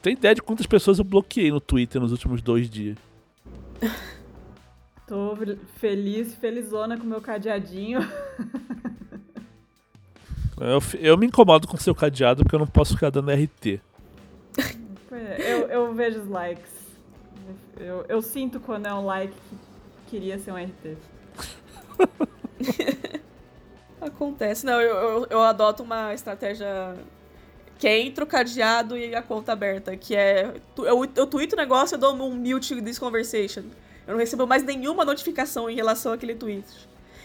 Tem 0.00 0.12
ideia 0.12 0.34
de 0.34 0.42
quantas 0.42 0.66
pessoas 0.66 0.98
eu 0.98 1.04
bloqueei 1.04 1.50
no 1.50 1.60
Twitter 1.60 2.00
nos 2.00 2.12
últimos 2.12 2.40
dois 2.40 2.70
dias? 2.70 2.96
Tô 5.06 5.36
feliz, 5.76 6.34
felizona 6.34 6.98
com 6.98 7.04
meu 7.04 7.20
cadeadinho. 7.20 8.00
Eu, 10.58 10.80
eu 10.98 11.18
me 11.18 11.26
incomodo 11.26 11.68
com 11.68 11.76
seu 11.76 11.94
cadeado 11.94 12.42
porque 12.42 12.54
eu 12.54 12.58
não 12.58 12.66
posso 12.66 12.94
ficar 12.94 13.10
dando 13.10 13.30
RT. 13.30 13.78
É, 15.12 15.52
eu, 15.52 15.68
eu 15.68 15.92
vejo 15.94 16.20
os 16.22 16.28
likes. 16.28 16.72
Eu, 17.78 18.06
eu 18.08 18.22
sinto 18.22 18.58
quando 18.58 18.86
é 18.86 18.94
um 18.94 19.04
like 19.04 19.34
que 19.34 19.56
queria 20.10 20.38
ser 20.38 20.52
um 20.52 20.56
RT. 20.56 20.96
Acontece. 24.00 24.64
Não, 24.64 24.80
eu, 24.80 24.96
eu, 24.96 25.26
eu, 25.30 25.42
adoto 25.42 25.82
uma 25.82 26.14
estratégia 26.14 26.94
que 27.78 27.86
é 27.86 28.00
entre 28.00 28.24
o 28.24 28.26
cadeado 28.26 28.96
e 28.96 29.14
a 29.14 29.22
conta 29.22 29.52
aberta, 29.52 29.96
que 29.96 30.14
é... 30.14 30.54
Eu, 30.78 31.04
eu 31.14 31.26
tweeto 31.26 31.54
o 31.54 31.58
negócio 31.58 31.96
e 31.96 31.98
dou 31.98 32.14
um 32.14 32.34
mute 32.34 32.80
this 32.82 32.98
conversation. 32.98 33.64
Eu 34.06 34.12
não 34.12 34.18
recebo 34.18 34.46
mais 34.46 34.62
nenhuma 34.62 35.04
notificação 35.04 35.68
em 35.68 35.74
relação 35.74 36.12
àquele 36.12 36.34
tweet. 36.34 36.66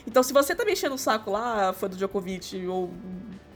Então, 0.06 0.24
se 0.24 0.34
você 0.34 0.56
tá 0.56 0.66
mexendo 0.66 0.94
o 0.94 0.98
saco 0.98 1.32
lá, 1.32 1.72
fã 1.74 1.88
do 1.88 1.96
Djokovic 1.96 2.66
ou 2.68 2.92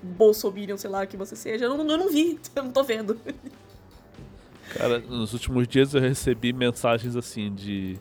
Bolsonaro, 0.01 0.77
sei 0.77 0.89
lá, 0.89 1.05
que 1.05 1.17
você 1.17 1.35
seja, 1.35 1.65
eu 1.65 1.75
não, 1.75 1.89
eu 1.89 1.97
não 1.97 2.09
vi, 2.09 2.39
eu 2.55 2.63
não 2.63 2.71
tô 2.71 2.83
vendo. 2.83 3.19
Cara, 4.73 4.99
nos 4.99 5.33
últimos 5.33 5.67
dias 5.67 5.93
eu 5.93 6.01
recebi 6.01 6.53
mensagens 6.53 7.15
assim 7.15 7.53
de 7.53 7.99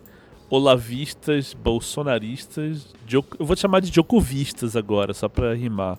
olavistas, 0.50 1.54
bolsonaristas, 1.54 2.86
eu 3.10 3.24
vou 3.38 3.56
te 3.56 3.60
chamar 3.60 3.80
de 3.80 3.92
jokovistas 3.94 4.76
agora, 4.76 5.12
só 5.14 5.28
pra 5.28 5.54
rimar. 5.54 5.98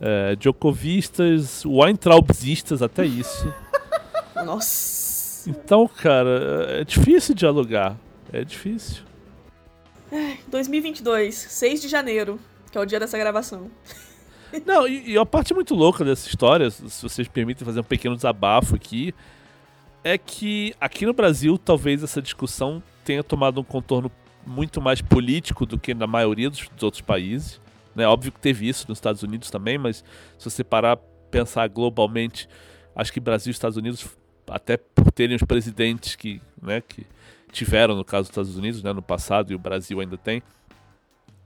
É, 0.00 0.36
jokovistas, 0.38 1.64
Weintraubsistas, 1.64 2.82
até 2.82 3.04
isso. 3.04 3.52
Nossa. 4.44 5.48
Então, 5.48 5.88
cara, 5.88 6.80
é 6.80 6.84
difícil 6.84 7.34
dialogar. 7.34 7.96
É 8.32 8.44
difícil. 8.44 9.02
2022, 10.48 11.34
6 11.34 11.80
de 11.80 11.88
janeiro, 11.88 12.38
que 12.70 12.76
é 12.76 12.80
o 12.80 12.84
dia 12.84 13.00
dessa 13.00 13.16
gravação. 13.16 13.70
Não, 14.64 14.86
e, 14.86 15.12
e 15.12 15.18
a 15.18 15.26
parte 15.26 15.52
muito 15.54 15.74
louca 15.74 16.04
dessa 16.04 16.28
história, 16.28 16.70
se 16.70 17.02
vocês 17.02 17.28
permitem 17.28 17.64
fazer 17.64 17.80
um 17.80 17.84
pequeno 17.84 18.16
desabafo 18.16 18.74
aqui, 18.74 19.14
é 20.04 20.16
que 20.16 20.74
aqui 20.80 21.04
no 21.04 21.12
Brasil 21.12 21.58
talvez 21.58 22.02
essa 22.02 22.22
discussão 22.22 22.82
tenha 23.06 23.22
tomado 23.22 23.60
um 23.60 23.64
contorno 23.64 24.10
muito 24.44 24.82
mais 24.82 25.00
político 25.00 25.64
do 25.64 25.78
que 25.78 25.94
na 25.94 26.08
maioria 26.08 26.50
dos, 26.50 26.68
dos 26.68 26.82
outros 26.82 27.00
países. 27.00 27.60
Né? 27.94 28.06
Óbvio 28.06 28.32
que 28.32 28.40
teve 28.40 28.68
isso 28.68 28.86
nos 28.88 28.98
Estados 28.98 29.22
Unidos 29.22 29.48
também, 29.48 29.78
mas 29.78 30.04
se 30.36 30.50
você 30.50 30.64
parar 30.64 30.98
pensar 31.30 31.68
globalmente, 31.68 32.48
acho 32.94 33.12
que 33.12 33.20
Brasil 33.20 33.50
e 33.50 33.52
Estados 33.52 33.76
Unidos, 33.76 34.06
até 34.48 34.76
por 34.76 35.12
terem 35.12 35.36
os 35.36 35.42
presidentes 35.42 36.16
que, 36.16 36.42
né, 36.60 36.80
que 36.80 37.06
tiveram 37.52 37.94
no 37.94 38.04
caso 38.04 38.24
dos 38.24 38.30
Estados 38.30 38.56
Unidos 38.56 38.82
né, 38.82 38.92
no 38.92 39.02
passado 39.02 39.52
e 39.52 39.54
o 39.54 39.58
Brasil 39.58 40.00
ainda 40.00 40.16
tem, 40.16 40.42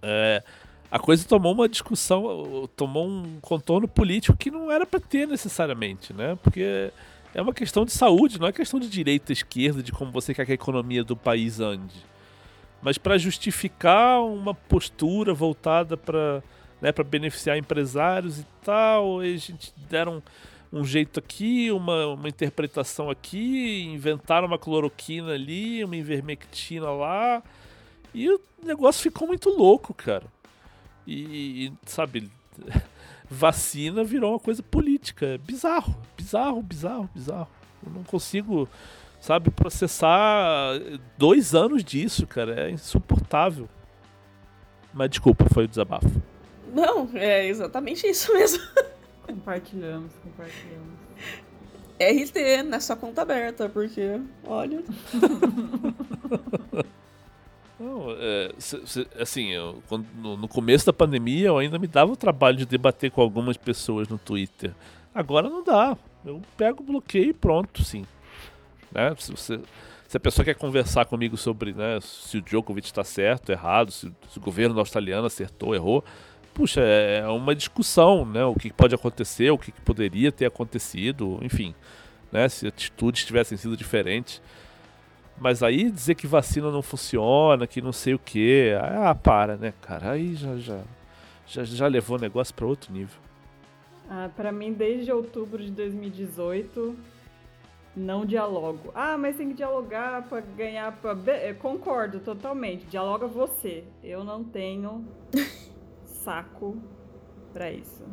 é, 0.03 0.43
a 0.91 0.99
coisa 0.99 1.27
tomou 1.27 1.53
uma 1.53 1.69
discussão, 1.69 2.69
tomou 2.75 3.07
um 3.07 3.39
contorno 3.41 3.87
político 3.87 4.37
que 4.37 4.51
não 4.51 4.71
era 4.71 4.87
para 4.87 4.99
ter 4.99 5.29
necessariamente, 5.29 6.13
né? 6.13 6.37
Porque 6.43 6.91
é 7.35 7.41
uma 7.41 7.55
questão 7.55 7.85
de 7.85 7.93
saúde, 7.93 8.41
não 8.41 8.49
é 8.49 8.53
questão 8.53 8.81
de 8.81 8.89
direita, 8.89 9.33
esquerda, 9.33 9.83
de 9.83 9.93
como 9.93 10.11
você 10.11 10.35
quer 10.35 10.45
que 10.45 10.53
a 10.53 10.55
economia 10.55 11.05
do 11.05 11.17
país 11.17 11.61
ande. 11.61 12.05
Mas 12.83 12.99
para 12.99 13.19
justificar 13.19 14.23
uma 14.23 14.55
postura 14.55 15.33
voltada 15.35 15.97
para 15.97 16.43
né, 16.81 16.93
beneficiar 17.09 17.59
empresários 17.59 18.39
e 18.39 18.47
tal, 18.65 19.25
e 19.25 19.35
a 19.35 19.37
gente 19.37 19.73
deram 19.89 20.23
um, 20.73 20.81
um 20.81 20.85
jeito 20.85 21.21
aqui, 21.21 21.71
uma, 21.71 22.09
uma 22.09 22.29
interpretação 22.29 23.11
aqui, 23.11 23.85
inventaram 23.85 24.47
uma 24.47 24.59
cloroquina 24.59 25.33
ali, 25.33 25.85
uma 25.85 25.97
ivermectina 25.97 26.91
lá, 26.91 27.43
e 28.15 28.29
o 28.31 28.41
negócio 28.63 29.03
ficou 29.03 29.29
muito 29.29 29.51
louco, 29.51 29.95
cara. 29.95 30.27
E, 31.07 31.67
e 31.67 31.73
sabe, 31.87 32.31
vacina 33.31 34.03
virou 34.03 34.33
uma 34.33 34.41
coisa 34.41 34.63
política. 34.63 35.27
É 35.27 35.39
bizarro, 35.39 35.97
bizarro, 36.17 36.63
bizarro, 36.63 37.11
bizarro. 37.15 37.49
Eu 37.87 37.93
não 37.93 38.03
consigo, 38.03 38.69
sabe, 39.21 39.51
processar 39.51 40.73
dois 41.17 41.55
anos 41.55 41.85
disso, 41.85 42.27
cara. 42.27 42.69
É 42.69 42.71
insuportável. 42.71 43.69
Mas 44.93 45.11
desculpa, 45.11 45.47
foi 45.55 45.65
o 45.65 45.69
desabafo. 45.69 46.11
Não, 46.75 47.09
é 47.15 47.47
exatamente 47.47 48.07
isso 48.07 48.33
mesmo. 48.35 48.63
Compartilhamos, 49.27 50.13
compartilhamos. 50.25 50.99
RT 52.01 52.65
nessa 52.65 52.97
conta 52.97 53.23
aberta, 53.23 53.69
porque, 53.69 54.21
olha. 54.45 54.83
Não, 57.81 58.11
é, 58.11 58.53
assim, 59.19 59.53
eu, 59.53 59.83
quando, 59.89 60.07
no, 60.15 60.37
no, 60.37 60.47
começo 60.47 60.85
da 60.85 60.93
pandemia 60.93 61.47
eu 61.47 61.57
ainda 61.57 61.79
me 61.79 61.87
dava 61.87 62.13
o 62.13 62.17
trabalho 62.17 62.59
de 62.59 62.67
debater 62.67 63.11
com 63.11 63.23
algumas 63.23 63.57
pessoas 63.57 64.07
no 64.07 64.19
Twitter. 64.19 64.75
Agora 65.15 65.49
não 65.49 65.65
dá. 65.65 65.97
Eu 66.23 66.43
pego, 66.59 66.83
bloqueio 66.83 67.31
e 67.31 67.33
pronto, 67.33 67.83
sim. 67.83 68.05
Né? 68.93 69.15
Se, 69.19 69.31
você, 69.31 69.59
se 70.07 70.15
a 70.15 70.21
pessoa 70.21 70.45
quer 70.45 70.57
conversar 70.57 71.07
comigo 71.07 71.39
sobre 71.39 71.73
né, 71.73 71.99
se 72.03 72.37
o 72.37 72.43
Djokovic 72.43 72.87
está 72.87 73.03
certo, 73.03 73.51
errado, 73.51 73.91
se, 73.91 74.13
se, 74.29 74.39
o 74.39 74.43
governo 74.43 74.79
australiano 74.79 75.27
acertou, 75.27 75.75
errou, 75.75 76.05
puxa, 76.53 76.83
é, 76.83 77.21
é 77.21 77.29
uma 77.29 77.55
discussão, 77.55 78.27
né? 78.27 78.45
O 78.45 78.55
que 78.55 78.71
pode 78.71 78.95
acontecer, 78.95 79.51
o 79.51 79.57
que 79.57 79.73
poderia 79.73 80.31
ter 80.31 80.45
acontecido, 80.45 81.39
enfim, 81.41 81.75
né? 82.31 82.47
Se 82.47 82.67
atitudes 82.67 83.25
tivessem 83.25 83.57
sido 83.57 83.75
diferentes. 83.75 84.43
Mas 85.41 85.63
aí 85.63 85.91
dizer 85.91 86.15
que 86.15 86.27
vacina 86.27 86.71
não 86.71 86.83
funciona, 86.83 87.67
que 87.67 87.81
não 87.81 87.93
sei 87.93 88.13
o 88.15 88.19
que, 88.19 88.77
ah, 88.79 89.15
para, 89.15 89.57
né, 89.57 89.73
cara? 89.81 90.13
Aí 90.13 90.35
já 90.35 90.57
já 90.59 90.81
já, 91.47 91.65
já 91.65 91.87
levou 91.89 92.17
o 92.17 92.21
negócio 92.21 92.55
para 92.55 92.67
outro 92.67 92.93
nível. 92.93 93.19
Ah, 94.09 94.29
para 94.37 94.53
mim 94.53 94.73
desde 94.73 95.11
outubro 95.11 95.65
de 95.65 95.71
2018 95.71 96.97
não 97.97 98.25
dialogo. 98.25 98.93
Ah, 98.95 99.17
mas 99.19 99.37
tem 99.37 99.49
que 99.49 99.55
dialogar 99.55 100.29
para 100.29 100.41
ganhar 100.41 100.93
pra... 101.01 101.17
concordo 101.59 102.21
totalmente. 102.21 102.87
Dialoga 102.87 103.27
você. 103.27 103.85
Eu 104.03 104.23
não 104.23 104.45
tenho 104.45 105.05
saco 106.05 106.77
para 107.53 107.71
isso. 107.73 108.05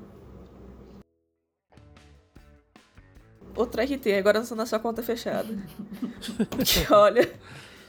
Outra 3.57 3.83
RT, 3.83 4.07
agora 4.17 4.43
na 4.55 4.65
sua 4.65 4.79
conta 4.79 5.01
fechada. 5.03 5.47
Porque, 6.49 6.85
olha, 6.93 7.29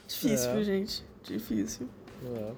difícil, 0.07 0.51
é. 0.51 0.65
gente. 0.65 1.05
Difícil. 1.23 1.89
É. 2.25 2.53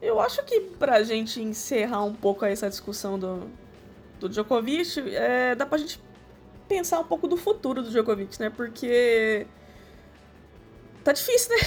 Eu 0.00 0.20
acho 0.20 0.42
que 0.44 0.60
pra 0.78 1.02
gente 1.02 1.40
encerrar 1.40 2.02
um 2.02 2.14
pouco 2.14 2.44
essa 2.44 2.68
discussão 2.68 3.18
do, 3.18 3.50
do 4.20 4.28
Djokovic, 4.28 5.00
é, 5.14 5.54
dá 5.54 5.66
pra 5.66 5.78
gente 5.78 6.00
pensar 6.68 7.00
um 7.00 7.04
pouco 7.04 7.28
do 7.28 7.36
futuro 7.36 7.82
do 7.82 7.90
Djokovic, 7.90 8.40
né? 8.40 8.50
Porque. 8.50 9.46
Tá 11.04 11.12
difícil, 11.12 11.50
né? 11.50 11.62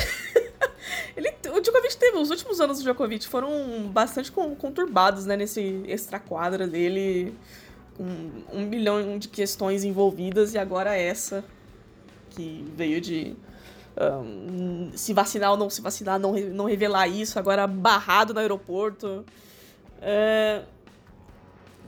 Ele, 1.15 1.33
o 1.53 1.59
Djokovic 1.61 1.97
teve. 1.97 2.17
Os 2.17 2.29
últimos 2.29 2.59
anos 2.59 2.79
do 2.79 2.83
Djokovic 2.83 3.27
foram 3.27 3.87
bastante 3.87 4.31
conturbados, 4.31 5.25
né? 5.25 5.37
Nesse 5.37 5.83
extra-quadra 5.87 6.67
dele 6.67 7.33
com 7.99 8.57
um 8.57 8.61
milhão 8.61 9.19
de 9.19 9.27
questões 9.27 9.83
envolvidas 9.83 10.53
e 10.53 10.57
agora 10.57 10.95
essa 10.95 11.43
que 12.29 12.65
veio 12.77 13.01
de 13.01 13.35
um, 13.99 14.91
se 14.95 15.13
vacinar 15.13 15.51
ou 15.51 15.57
não 15.57 15.69
se 15.69 15.81
vacinar, 15.81 16.17
não, 16.17 16.31
não 16.31 16.63
revelar 16.63 17.09
isso, 17.09 17.37
agora 17.37 17.67
barrado 17.67 18.33
no 18.33 18.39
aeroporto. 18.39 19.25
É... 20.01 20.61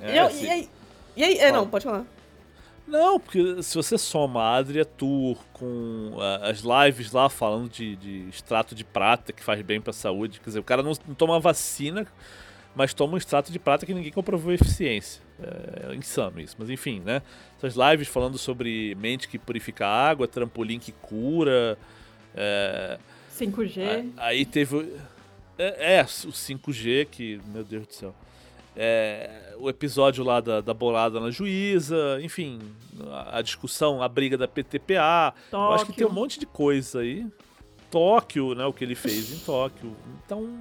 É, 0.02 0.14
e, 0.14 0.18
eu, 0.18 0.30
e, 0.32 0.50
aí, 0.50 0.70
e 1.16 1.24
aí, 1.24 1.38
é, 1.38 1.52
não, 1.52 1.66
pode 1.66 1.86
falar. 1.86 2.06
Não, 2.86 3.18
porque 3.18 3.64
se 3.64 3.76
você 3.76 3.98
soma 3.98 4.42
a 4.42 4.56
Adria 4.58 4.84
Tour 4.84 5.38
com 5.54 6.12
uh, 6.16 6.44
as 6.44 6.60
lives 6.60 7.14
lá 7.14 7.30
falando 7.30 7.70
de, 7.70 7.96
de, 7.96 8.28
extrato 8.28 8.76
de 8.76 8.84
prata 8.84 9.32
que 9.32 9.42
faz 9.42 9.62
bem 9.62 9.80
pra 9.80 9.94
saúde, 9.94 10.42
quer 10.42 10.50
dizer, 10.50 10.60
o 10.60 10.64
cara 10.64 10.84
não, 10.84 10.92
não 11.08 11.16
toma 11.16 11.40
vacina, 11.40 12.06
mas 12.76 12.94
toma 12.94 13.14
um 13.14 13.18
extrato 13.18 13.52
de 13.52 13.60
prata 13.60 13.86
que 13.86 13.94
ninguém 13.94 14.12
comprovou 14.12 14.54
eficiência. 14.54 15.22
É, 15.42 15.92
é 15.92 15.96
insano 15.96 16.40
isso, 16.40 16.56
mas 16.58 16.70
enfim, 16.70 17.00
né? 17.00 17.22
Essas 17.58 17.76
lives 17.76 18.08
falando 18.08 18.38
sobre 18.38 18.96
mente 18.96 19.28
que 19.28 19.38
purifica 19.38 19.86
água, 19.88 20.28
trampolim 20.28 20.80
que 20.80 20.92
cura. 20.92 21.78
É, 22.36 22.98
5G. 23.38 24.12
Aí 24.18 24.46
teve. 24.46 24.94
É, 25.58 25.98
é, 25.98 26.02
o 26.04 26.32
5G, 26.32 27.08
que, 27.10 27.42
meu 27.48 27.64
Deus 27.64 27.88
do 27.88 27.94
céu. 27.94 28.16
É, 28.76 29.54
o 29.60 29.70
episódio 29.70 30.24
lá 30.24 30.40
da, 30.40 30.62
da 30.62 30.74
bolada 30.74 31.20
na 31.20 31.30
juíza, 31.30 32.20
enfim, 32.22 32.60
a, 33.12 33.40
a 33.40 33.42
discussão, 33.42 34.02
a 34.02 34.08
briga 34.08 34.38
da 34.38 34.48
PTPA. 34.48 35.34
Tóquio. 35.50 35.68
Eu 35.68 35.74
acho 35.74 35.86
que 35.88 35.94
tem 35.94 36.08
um 36.08 36.12
monte 36.12 36.40
de 36.40 36.46
coisa 36.46 37.00
aí. 37.00 37.28
Tóquio, 37.90 38.56
né? 38.56 38.66
O 38.66 38.72
que 38.72 38.84
ele 38.84 38.96
fez 38.96 39.34
em 39.34 39.40
Tóquio. 39.40 39.94
Então, 40.26 40.60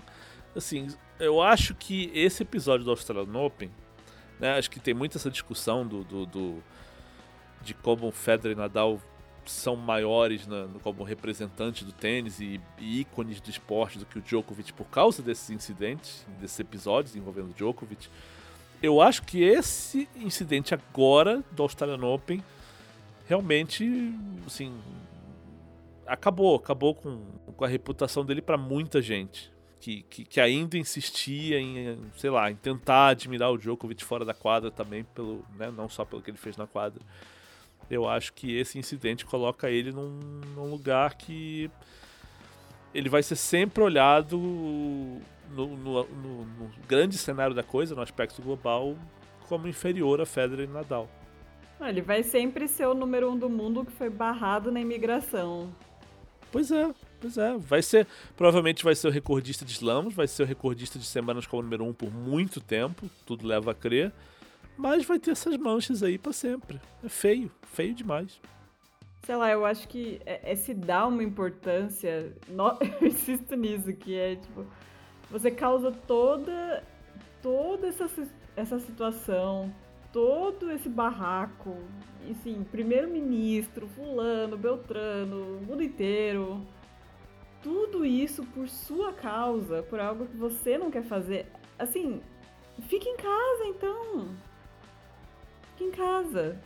assim, 0.56 0.88
eu 1.20 1.40
acho 1.40 1.74
que 1.74 2.11
esse 2.14 2.42
episódio 2.42 2.85
do 2.85 2.90
Australian 2.90 3.38
Open 3.38 3.70
né? 4.40 4.56
Acho 4.56 4.70
que 4.70 4.80
tem 4.80 4.94
muito 4.94 5.18
essa 5.18 5.30
discussão 5.30 5.87
do, 5.87 6.02
do, 6.02 6.26
do 6.26 6.64
de 7.62 7.74
como 7.74 8.11
Federer 8.11 8.56
e 8.56 8.59
Nadal 8.59 8.98
são 9.44 9.76
maiores 9.76 10.46
na, 10.46 10.66
como 10.83 11.02
representantes 11.02 11.83
do 11.83 11.92
tênis 11.92 12.40
e, 12.40 12.61
e, 12.78 13.00
ícones 13.00 13.40
do 13.40 13.50
esporte 13.50 13.98
do 13.98 14.06
que 14.06 14.18
o 14.18 14.22
Djokovic 14.22 14.72
por 14.72 14.87
causa 14.87 15.22
desses 15.22 15.50
incidentes, 15.50 16.26
desses 16.40 16.59
episódios 16.59 17.14
envolvendo 17.14 17.50
o 17.50 17.54
Djokovic. 17.54 18.09
Eu 18.83 19.02
acho 19.02 19.22
que 19.24 19.42
esse 19.42 20.09
incidente 20.16 20.72
agora 20.72 21.44
do 21.52 21.62
Australian 21.62 22.06
Open 22.06 22.42
realmente, 23.26 24.14
assim, 24.46 24.74
acabou, 26.06 26.56
acabou 26.56 26.94
com, 26.94 27.20
com 27.54 27.64
a 27.64 27.68
reputação 27.68 28.24
dele 28.24 28.40
para 28.40 28.56
muita 28.56 29.02
gente 29.02 29.52
que, 29.80 30.02
que, 30.02 30.24
que, 30.24 30.40
ainda 30.40 30.76
insistia 30.76 31.58
em, 31.58 31.98
sei 32.16 32.28
lá, 32.28 32.50
em 32.50 32.54
tentar 32.54 33.08
admirar 33.08 33.50
o 33.50 33.56
Djokovic 33.56 34.04
fora 34.04 34.24
da 34.24 34.34
quadra 34.34 34.70
também, 34.70 35.04
pelo, 35.04 35.44
né, 35.56 35.72
não 35.74 35.88
só 35.88 36.04
pelo 36.04 36.20
que 36.20 36.30
ele 36.30 36.36
fez 36.36 36.56
na 36.56 36.66
quadra. 36.66 37.00
Eu 37.90 38.08
acho 38.08 38.32
que 38.34 38.56
esse 38.56 38.78
incidente 38.78 39.24
coloca 39.24 39.70
ele 39.70 39.90
num, 39.90 40.20
num 40.54 40.70
lugar 40.70 41.14
que 41.14 41.70
ele 42.94 43.08
vai 43.08 43.22
ser 43.22 43.36
sempre 43.36 43.82
olhado 43.82 44.38
no, 44.38 45.66
no, 45.66 46.04
no, 46.04 46.44
no, 46.44 46.70
grande 46.86 47.16
cenário 47.16 47.54
da 47.54 47.62
coisa, 47.62 47.94
no 47.94 48.02
aspecto 48.02 48.42
global, 48.42 48.96
como 49.48 49.66
inferior 49.66 50.20
a 50.20 50.26
Federer 50.26 50.68
e 50.68 50.72
Nadal. 50.72 51.08
Ele 51.80 52.02
vai 52.02 52.22
sempre 52.22 52.68
ser 52.68 52.86
o 52.86 52.94
número 52.94 53.30
um 53.30 53.38
do 53.38 53.48
mundo 53.48 53.84
que 53.84 53.92
foi 53.92 54.10
barrado 54.10 54.70
na 54.70 54.80
imigração. 54.80 55.74
Pois 56.52 56.70
é, 56.70 56.92
pois 57.20 57.37
é. 57.37 57.56
Vai 57.59 57.83
ser. 57.83 58.06
Provavelmente 58.37 58.83
vai 58.83 58.94
ser 58.94 59.09
o 59.09 59.11
recordista 59.11 59.64
de 59.64 59.72
slams, 59.72 60.14
vai 60.14 60.26
ser 60.26 60.42
o 60.42 60.46
recordista 60.46 60.98
de 60.98 61.04
semanas 61.04 61.46
como 61.46 61.62
número 61.62 61.85
um 61.85 61.92
por 61.92 62.12
muito 62.12 62.61
tempo. 62.61 63.09
Tudo 63.26 63.46
leva 63.46 63.72
a 63.72 63.74
crer. 63.74 64.12
Mas 64.76 65.04
vai 65.04 65.18
ter 65.18 65.33
essas 65.33 65.56
manchas 65.59 66.02
aí 66.02 66.16
para 66.16 66.33
sempre. 66.33 66.80
É 67.04 67.09
feio, 67.09 67.50
feio 67.62 67.94
demais. 67.94 68.40
Sei 69.24 69.37
lá, 69.37 69.50
eu 69.50 69.66
acho 69.66 69.87
que 69.87 70.20
é, 70.24 70.52
é 70.52 70.56
se 70.56 70.72
dá 70.72 71.06
uma 71.06 71.22
importância. 71.22 72.35
No... 72.48 72.78
Eu 73.00 73.06
insisto 73.06 73.54
nisso, 73.54 73.92
que 73.92 74.16
é 74.16 74.37
tipo. 74.37 74.64
Você 75.30 75.50
causa 75.50 75.92
toda. 75.92 76.83
toda 77.42 77.88
essa, 77.88 78.09
essa 78.56 78.78
situação, 78.78 79.72
todo 80.12 80.70
esse 80.70 80.88
barraco. 80.88 81.76
E 82.26 82.35
sim, 82.42 82.64
primeiro-ministro, 82.70 83.87
fulano, 83.88 84.56
Beltrano, 84.56 85.59
o 85.59 85.62
mundo 85.62 85.83
inteiro. 85.83 86.66
Tudo 87.62 88.04
isso 88.04 88.44
por 88.46 88.68
sua 88.68 89.12
causa, 89.12 89.82
por 89.82 90.00
algo 90.00 90.26
que 90.26 90.36
você 90.36 90.78
não 90.78 90.90
quer 90.90 91.02
fazer. 91.02 91.46
Assim, 91.78 92.22
fique 92.88 93.08
em 93.08 93.16
casa 93.16 93.64
então. 93.66 94.28
Fique 95.72 95.84
em 95.84 95.90
casa. 95.90 96.58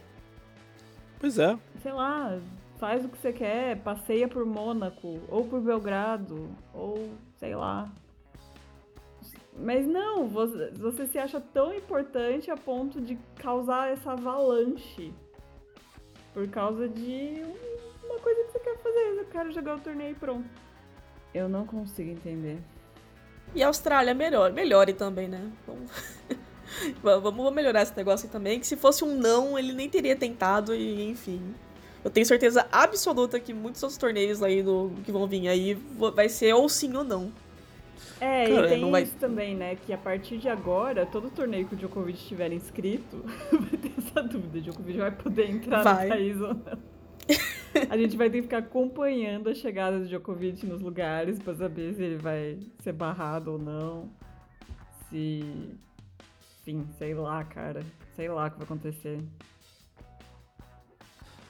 Pois 1.18 1.38
é. 1.38 1.58
Sei 1.82 1.92
lá, 1.92 2.38
faz 2.78 3.04
o 3.04 3.08
que 3.08 3.18
você 3.18 3.32
quer, 3.32 3.80
passeia 3.82 4.28
por 4.28 4.44
Mônaco, 4.44 5.20
ou 5.28 5.44
por 5.44 5.60
Belgrado, 5.60 6.48
ou 6.72 7.10
sei 7.38 7.56
lá. 7.56 7.90
Mas 9.56 9.86
não, 9.86 10.28
você, 10.28 10.70
você 10.72 11.06
se 11.06 11.18
acha 11.18 11.40
tão 11.40 11.72
importante 11.72 12.50
a 12.50 12.56
ponto 12.56 13.00
de 13.00 13.16
causar 13.36 13.90
essa 13.90 14.12
avalanche. 14.12 15.12
Por 16.32 16.48
causa 16.48 16.88
de 16.88 17.42
uma 18.02 18.18
coisa 18.18 18.44
que 18.44 18.52
você 18.52 18.58
quer 18.58 18.78
fazer. 18.78 19.18
Eu 19.18 19.24
quero 19.26 19.52
jogar 19.52 19.76
o 19.76 19.80
torneio 19.80 20.12
e 20.12 20.14
pronto. 20.14 20.63
Eu 21.34 21.48
não 21.48 21.66
consigo 21.66 22.10
entender. 22.10 22.58
E 23.54 23.62
a 23.62 23.66
Austrália 23.66 24.14
melhor, 24.14 24.52
melhore 24.52 24.92
também, 24.92 25.28
né? 25.28 25.50
Vamos... 25.66 25.90
Vamos 27.02 27.52
melhorar 27.52 27.82
esse 27.82 27.96
negócio 27.96 28.26
aí 28.26 28.32
também. 28.32 28.58
Que 28.58 28.66
se 28.66 28.76
fosse 28.76 29.04
um 29.04 29.14
não, 29.14 29.58
ele 29.58 29.72
nem 29.72 29.88
teria 29.88 30.16
tentado, 30.16 30.74
e 30.74 31.08
enfim. 31.08 31.54
Eu 32.02 32.10
tenho 32.10 32.26
certeza 32.26 32.66
absoluta 32.70 33.38
que 33.40 33.54
muitos 33.54 33.82
outros 33.82 33.98
torneios 33.98 34.42
aí 34.42 34.62
do, 34.62 34.92
que 35.04 35.12
vão 35.12 35.26
vir 35.26 35.48
aí 35.48 35.74
vai 36.14 36.28
ser 36.28 36.52
ou 36.52 36.68
sim 36.68 36.94
ou 36.94 37.04
não. 37.04 37.32
É, 38.20 38.48
Cara, 38.48 38.66
e 38.66 38.70
tem 38.70 38.90
vai... 38.90 39.02
isso 39.02 39.14
também, 39.16 39.56
né? 39.56 39.76
Que 39.76 39.92
a 39.92 39.98
partir 39.98 40.38
de 40.38 40.48
agora, 40.48 41.06
todo 41.06 41.30
torneio 41.30 41.66
que 41.66 41.74
o 41.74 41.76
Djokovic 41.76 42.18
estiver 42.18 42.52
inscrito, 42.52 43.24
vai 43.50 43.78
ter 43.78 43.92
essa 43.98 44.22
dúvida. 44.22 44.58
O 44.58 44.60
Djokovic 44.60 44.98
vai 44.98 45.10
poder 45.10 45.50
entrar 45.50 45.82
vai. 45.82 46.04
no 46.04 46.14
país 46.14 46.40
ou 46.40 46.54
não. 46.54 46.78
a 47.90 47.96
gente 47.96 48.16
vai 48.16 48.30
ter 48.30 48.38
que 48.38 48.42
ficar 48.44 48.58
acompanhando 48.58 49.48
a 49.48 49.54
chegada 49.54 49.98
do 49.98 50.06
Djokovic 50.06 50.64
nos 50.66 50.80
lugares 50.80 51.38
para 51.38 51.54
saber 51.54 51.94
se 51.94 52.02
ele 52.02 52.16
vai 52.16 52.58
ser 52.80 52.92
barrado 52.92 53.52
ou 53.52 53.58
não. 53.58 54.10
Se. 55.10 55.42
Enfim, 56.62 56.86
sei 56.98 57.14
lá, 57.14 57.44
cara. 57.44 57.84
Sei 58.16 58.28
lá 58.28 58.46
o 58.46 58.50
que 58.50 58.56
vai 58.56 58.64
acontecer. 58.64 59.20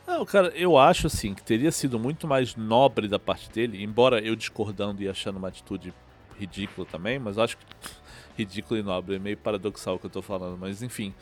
Não, 0.06 0.24
cara, 0.24 0.48
eu 0.48 0.76
acho 0.76 1.06
assim 1.06 1.34
que 1.34 1.42
teria 1.42 1.72
sido 1.72 1.98
muito 1.98 2.26
mais 2.26 2.54
nobre 2.56 3.08
da 3.08 3.18
parte 3.18 3.50
dele, 3.50 3.82
embora 3.82 4.20
eu 4.20 4.36
discordando 4.36 5.02
e 5.02 5.08
achando 5.08 5.36
uma 5.38 5.48
atitude 5.48 5.94
ridícula 6.38 6.86
também, 6.86 7.18
mas 7.18 7.38
acho 7.38 7.56
que 7.56 7.64
ridículo 8.36 8.78
e 8.78 8.82
nobre, 8.82 9.16
é 9.16 9.18
meio 9.18 9.36
paradoxal 9.36 9.94
o 9.94 9.98
que 9.98 10.06
eu 10.06 10.10
tô 10.10 10.20
falando, 10.20 10.58
mas 10.58 10.82
enfim. 10.82 11.14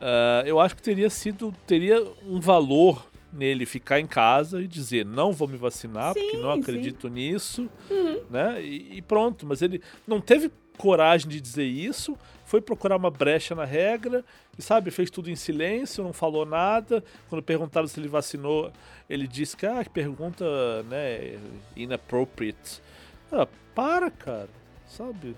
Uh, 0.00 0.46
eu 0.46 0.60
acho 0.60 0.76
que 0.76 0.82
teria 0.82 1.10
sido. 1.10 1.52
teria 1.66 2.02
um 2.24 2.40
valor 2.40 3.07
nele 3.32 3.66
ficar 3.66 4.00
em 4.00 4.06
casa 4.06 4.62
e 4.62 4.66
dizer 4.66 5.04
não 5.04 5.32
vou 5.32 5.46
me 5.46 5.56
vacinar 5.56 6.14
sim, 6.14 6.20
porque 6.20 6.36
não 6.38 6.50
acredito 6.50 7.08
sim. 7.08 7.14
nisso, 7.14 7.70
uhum. 7.90 8.22
né? 8.30 8.62
E, 8.62 8.98
e, 8.98 9.02
pronto. 9.02 9.46
Mas 9.46 9.62
ele 9.62 9.82
não 10.06 10.20
teve 10.20 10.50
coragem 10.76 11.28
de 11.28 11.40
dizer 11.40 11.64
isso, 11.64 12.16
foi 12.44 12.60
procurar 12.60 12.96
uma 12.96 13.10
brecha 13.10 13.54
na 13.54 13.64
regra 13.64 14.24
e 14.56 14.62
sabe 14.62 14.90
fez 14.90 15.10
tudo 15.10 15.28
em 15.28 15.36
silêncio, 15.36 16.04
não 16.04 16.12
falou 16.12 16.46
nada. 16.46 17.04
Quando 17.28 17.42
perguntaram 17.42 17.86
se 17.86 17.98
ele 17.98 18.08
vacinou, 18.08 18.72
ele 19.10 19.26
disse 19.26 19.56
que 19.56 19.66
ah 19.66 19.84
que 19.84 19.90
pergunta 19.90 20.82
né 20.84 21.38
inappropriate. 21.76 22.80
Ah, 23.30 23.46
para, 23.74 24.10
cara, 24.10 24.48
sabe? 24.86 25.36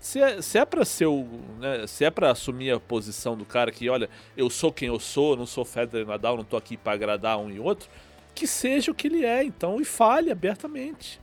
Se 0.00 0.20
é, 0.20 0.42
se 0.42 0.58
é 0.58 0.64
pra 0.64 0.84
ser 0.84 1.06
o. 1.06 1.24
Né, 1.58 1.86
se 1.86 2.04
é 2.04 2.10
pra 2.10 2.32
assumir 2.32 2.72
a 2.72 2.80
posição 2.80 3.36
do 3.36 3.44
cara 3.44 3.70
que, 3.70 3.88
olha, 3.88 4.10
eu 4.36 4.50
sou 4.50 4.72
quem 4.72 4.88
eu 4.88 4.98
sou, 4.98 5.36
não 5.36 5.46
sou 5.46 5.64
Federer 5.64 6.06
Nadal, 6.06 6.36
não 6.36 6.44
tô 6.44 6.56
aqui 6.56 6.76
para 6.76 6.92
agradar 6.92 7.38
um 7.38 7.50
e 7.50 7.60
outro, 7.60 7.88
que 8.34 8.46
seja 8.46 8.90
o 8.90 8.94
que 8.94 9.06
ele 9.06 9.24
é, 9.24 9.44
então, 9.44 9.80
e 9.80 9.84
fale 9.84 10.30
abertamente. 10.30 11.20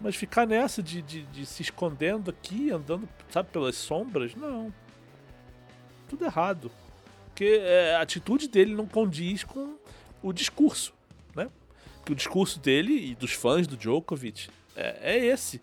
Mas 0.00 0.16
ficar 0.16 0.46
nessa 0.46 0.82
de, 0.82 1.02
de, 1.02 1.22
de 1.26 1.46
se 1.46 1.62
escondendo 1.62 2.30
aqui, 2.30 2.70
andando, 2.70 3.08
sabe, 3.30 3.50
pelas 3.50 3.76
sombras, 3.76 4.34
não. 4.34 4.72
Tudo 6.08 6.24
errado. 6.24 6.70
Porque 7.26 7.60
é, 7.62 7.94
a 7.94 8.00
atitude 8.00 8.48
dele 8.48 8.74
não 8.74 8.86
condiz 8.86 9.44
com 9.44 9.76
o 10.22 10.32
discurso, 10.32 10.94
né? 11.36 11.48
O 12.10 12.14
discurso 12.14 12.58
dele 12.58 13.10
e 13.10 13.14
dos 13.14 13.32
fãs 13.32 13.66
do 13.66 13.76
Djokovic 13.76 14.48
é, 14.74 15.14
é 15.14 15.26
esse 15.26 15.60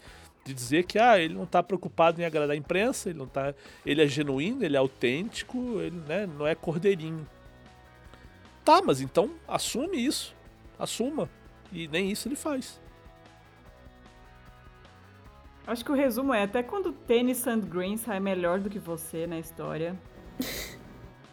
de 0.49 0.53
dizer 0.55 0.83
que 0.85 0.97
ah, 0.97 1.19
ele 1.19 1.35
não 1.35 1.43
está 1.43 1.61
preocupado 1.61 2.19
em 2.19 2.25
agradar 2.25 2.55
a 2.55 2.55
imprensa, 2.55 3.09
ele 3.09 3.19
não 3.19 3.27
tá, 3.27 3.53
ele 3.85 4.01
é 4.01 4.07
genuíno, 4.07 4.63
ele 4.63 4.75
é 4.75 4.79
autêntico, 4.79 5.79
ele 5.79 6.01
né, 6.07 6.25
não 6.25 6.47
é 6.47 6.55
cordeirinho. 6.55 7.27
Tá, 8.65 8.81
mas 8.83 8.99
então 8.99 9.31
assume 9.47 10.03
isso, 10.03 10.35
assuma 10.77 11.29
e 11.71 11.87
nem 11.87 12.09
isso 12.09 12.27
ele 12.27 12.35
faz. 12.35 12.79
Acho 15.67 15.85
que 15.85 15.91
o 15.91 15.95
resumo 15.95 16.33
é 16.33 16.43
até 16.43 16.63
quando 16.63 16.87
o 16.87 16.93
Tennis 16.93 17.37
Sandgreen 17.37 17.95
sai 17.95 18.19
melhor 18.19 18.59
do 18.59 18.71
que 18.71 18.79
você 18.79 19.27
na 19.27 19.37
história. 19.37 19.95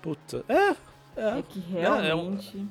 Puta, 0.02 0.44
é. 0.46 0.76
É, 1.16 1.38
é 1.38 1.42
que 1.42 1.58
realmente. 1.58 2.68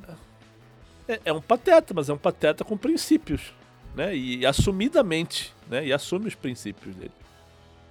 É, 1.08 1.14
é, 1.14 1.16
um, 1.16 1.16
é, 1.16 1.22
é 1.26 1.34
um 1.34 1.42
pateta, 1.42 1.92
mas 1.92 2.08
é 2.08 2.14
um 2.14 2.20
pateta 2.20 2.64
com 2.64 2.78
princípios 2.78 3.52
né? 3.96 4.16
E 4.16 4.46
assumidamente, 4.46 5.54
né? 5.70 5.86
E 5.86 5.94
assume 5.94 6.28
os 6.28 6.36
princípios 6.36 6.96
dele. 6.96 7.12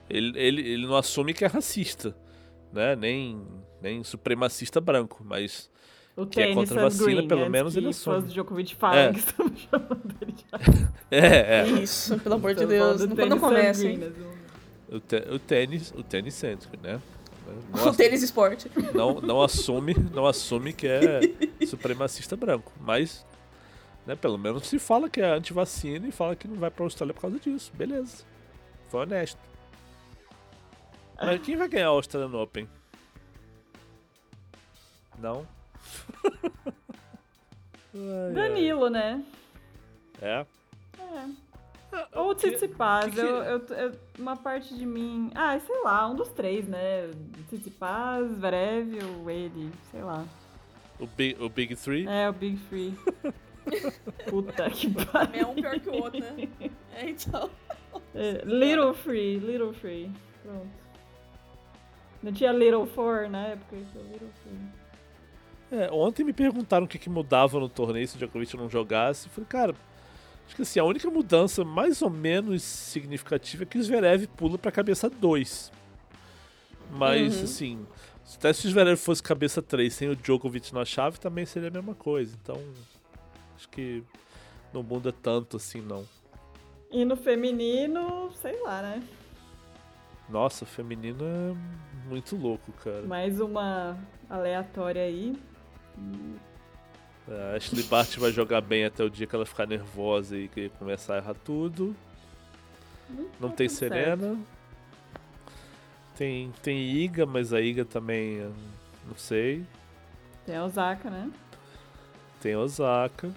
Ele, 0.09 0.39
ele, 0.39 0.61
ele 0.69 0.87
não 0.87 0.97
assume 0.97 1.33
que 1.33 1.45
é 1.45 1.49
racista, 1.49 2.15
né? 2.73 2.95
Nem, 2.95 3.43
nem 3.81 4.05
supremacista 4.05 4.81
branco, 4.81 5.23
mas 5.25 5.71
o 6.17 6.27
que 6.27 6.41
é 6.41 6.55
contra 6.55 6.81
a 6.81 6.85
vacina, 6.85 7.07
Green, 7.07 7.29
pelo 7.29 7.51
menos 7.51 7.77
ele 7.77 7.89
assume. 7.89 8.19
Os 8.19 8.33
Djokovic 8.33 8.75
falam 8.77 8.99
é. 8.99 9.13
que 9.13 9.19
estamos 9.19 9.61
chamando 9.69 10.15
ele 10.21 10.33
de 10.33 10.45
é, 11.11 11.61
é. 11.61 11.69
Isso, 11.83 12.19
pelo 12.21 12.37
amor 12.37 12.55
de 12.55 12.67
Deus, 12.67 13.05
não, 13.07 13.27
não 13.27 13.39
comece. 13.39 13.99
O, 14.89 15.01
te, 15.01 15.17
o 15.31 15.39
tênis, 15.39 15.93
o 15.97 16.03
tênis 16.03 16.35
cêntrico, 16.35 16.77
né? 16.83 17.01
Não 17.75 17.89
o 17.89 17.95
tênis 17.95 18.23
esporte. 18.23 18.71
Não, 18.95 19.21
não 19.21 19.43
assume, 19.43 19.95
não 20.15 20.27
assume 20.27 20.73
que 20.73 20.87
é 20.87 21.21
supremacista 21.67 22.37
branco, 22.37 22.73
mas 22.81 23.27
né? 24.07 24.15
Pelo 24.15 24.39
menos 24.39 24.67
se 24.67 24.79
fala 24.79 25.09
que 25.09 25.21
é 25.21 25.27
anti-vacina 25.27 26.07
e 26.07 26.13
fala 26.13 26.37
que 26.37 26.47
não 26.47 26.57
vai 26.57 26.71
pra 26.71 26.85
Austrália 26.85 27.15
por 27.15 27.23
causa 27.23 27.39
disso. 27.39 27.73
Beleza. 27.75 28.25
Foi 28.89 29.03
honesto. 29.03 29.39
Mas 31.17 31.41
quem 31.43 31.57
vai 31.57 31.69
ganhar 31.69 31.87
a 31.87 31.91
Australian 31.91 32.39
Open? 32.39 32.69
Não? 35.19 35.47
Danilo, 38.35 38.91
né? 38.91 39.25
É? 40.21 40.45
É. 40.99 41.97
é 41.97 42.19
Ou 42.19 42.31
o 42.31 42.35
Tsitsipas, 42.35 43.15
que. 43.15 43.21
Eu, 43.21 43.43
eu, 43.43 43.67
eu, 43.69 43.93
uma 44.19 44.37
parte 44.37 44.75
de 44.75 44.85
mim... 44.85 45.31
Ah, 45.35 45.59
sei 45.61 45.83
lá, 45.83 46.09
um 46.09 46.17
dos 46.17 46.29
três, 46.31 46.67
né? 46.67 47.11
Tsitsipas, 47.49 48.33
Zverev 48.33 48.99
ou 49.05 49.31
ele, 49.31 49.71
sei 49.91 50.03
lá. 50.03 50.25
O 50.99 51.07
Big, 51.07 51.43
o 51.43 51.49
big 51.49 51.77
Three? 51.77 52.07
É, 52.07 52.29
o 52.29 52.33
Big 52.33 52.59
Three. 52.69 52.95
Puta 54.29 54.71
que 54.71 54.91
pariu. 54.91 55.41
É 55.41 55.47
um 55.47 55.55
pior 55.55 55.81
que 55.81 55.89
o 55.89 55.95
outro, 55.95 56.21
né? 56.21 56.49
É, 56.95 57.11
então. 57.11 57.51
É, 58.15 58.43
little 58.45 58.95
Free, 58.95 59.39
Little 59.39 59.73
Free. 59.73 60.11
Pronto. 60.43 60.85
Não 62.25 62.33
tinha 62.33 62.53
Little 62.53 62.87
Four 62.87 63.29
na 63.29 63.49
época, 63.49 63.77
isso 63.77 63.99
é 63.99 64.13
Little 64.13 64.31
Free. 64.43 65.79
É, 65.79 65.91
ontem 65.93 66.25
me 66.25 66.33
perguntaram 66.33 66.87
o 66.87 66.89
que, 66.89 66.99
que 66.99 67.11
mudava 67.11 67.61
no 67.61 67.69
torneio 67.69 68.09
se 68.09 68.17
o 68.17 68.19
Djokovic 68.19 68.57
não 68.57 68.69
jogasse. 68.69 69.27
Eu 69.27 69.33
falei, 69.33 69.49
cara, 69.49 69.75
acho 70.47 70.57
que 70.57 70.63
assim, 70.63 70.81
a 70.81 70.85
única 70.85 71.11
mudança 71.11 71.65
mais 71.65 72.01
ou 72.01 72.09
menos 72.09 72.63
significativa 72.63 73.65
é 73.65 73.67
que 73.67 73.77
o 73.77 73.83
Zverev 73.83 74.27
pula 74.29 74.57
pra 74.57 74.73
cabeça 74.73 75.11
2. 75.11 75.71
Mas, 76.93 77.37
uhum. 77.37 77.45
assim, 77.45 77.87
se 78.25 78.67
o 78.67 78.71
Zverev 78.71 78.97
fosse 78.97 79.23
cabeça 79.23 79.61
3 79.61 79.93
sem 79.93 80.09
o 80.09 80.17
Djokovic 80.17 80.73
na 80.73 80.85
chave, 80.85 81.19
também 81.19 81.45
seria 81.45 81.69
a 81.69 81.73
mesma 81.73 81.95
coisa. 81.95 82.35
Então, 82.41 82.59
Acho 83.57 83.69
que 83.69 84.03
não 84.73 84.83
muda 84.83 85.13
tanto 85.13 85.57
assim, 85.57 85.81
não. 85.81 86.05
E 86.91 87.05
no 87.05 87.17
feminino, 87.17 88.31
sei 88.41 88.61
lá, 88.63 88.83
né? 88.83 89.03
Nossa, 90.29 90.65
o 90.65 90.67
feminino 90.67 91.25
é 91.25 92.09
muito 92.09 92.37
louco, 92.37 92.73
cara. 92.73 93.03
Mais 93.03 93.41
uma 93.41 93.97
aleatória 94.29 95.03
aí. 95.03 95.37
É, 97.29 97.53
a 97.53 97.57
Ashley 97.57 97.83
Bart 97.85 98.17
vai 98.17 98.31
jogar 98.33 98.61
bem 98.61 98.85
até 98.85 99.03
o 99.03 99.11
dia 99.11 99.27
que 99.27 99.35
ela 99.35 99.47
ficar 99.47 99.67
nervosa 99.67 100.37
e 100.37 100.49
começar 100.79 101.15
a 101.15 101.19
errar 101.19 101.35
tudo. 101.35 101.95
Não, 103.09 103.31
Não 103.41 103.51
tem 103.51 103.69
Serena. 103.69 104.17
Certo. 104.17 104.39
Tem, 106.17 106.53
tem 106.63 106.79
Iga, 106.79 107.27
mas 107.27 107.53
a 107.53 107.61
Iga 107.61 107.85
também 107.85 108.39
não 109.07 109.17
sei. 109.17 109.65
Tem 110.47 110.57
a 110.57 110.65
Osaka, 110.65 111.11
né? 111.11 111.31
Tem 112.45 112.55
Osaka 112.55 113.31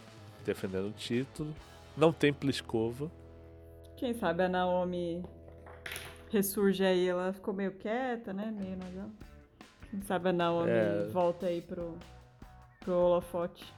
defendendo 0.46 0.90
o 0.90 0.92
título. 0.92 1.56
Não 1.96 2.12
tem 2.12 2.34
Pliskova. 2.34 3.10
Quem 3.96 4.14
sabe 4.14 4.44
a 4.44 4.50
Naomi 4.50 5.24
ressurge 6.30 6.84
aí. 6.84 7.08
Ela 7.08 7.32
ficou 7.32 7.54
meio 7.54 7.72
quieta, 7.72 8.34
né? 8.34 8.54
Meio 8.54 8.76
nada. 8.76 9.10
Quem 9.90 10.02
sabe 10.02 10.28
a 10.28 10.34
Naomi 10.34 10.72
é... 10.72 11.08
volta 11.10 11.46
aí 11.46 11.62
pro, 11.62 11.98
pro 12.82 12.94
holofote. 12.96 13.74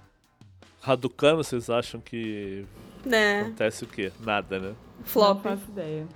Raducano, 0.82 1.44
vocês 1.44 1.70
acham 1.70 2.02
que 2.02 2.66
né? 3.06 3.42
acontece 3.42 3.84
o 3.84 3.88
quê? 3.88 4.12
Nada, 4.22 4.58
né? 4.58 4.76
Flop. 5.04 5.36
Não 5.46 5.58
faço 5.58 5.70
ideia. 5.70 6.08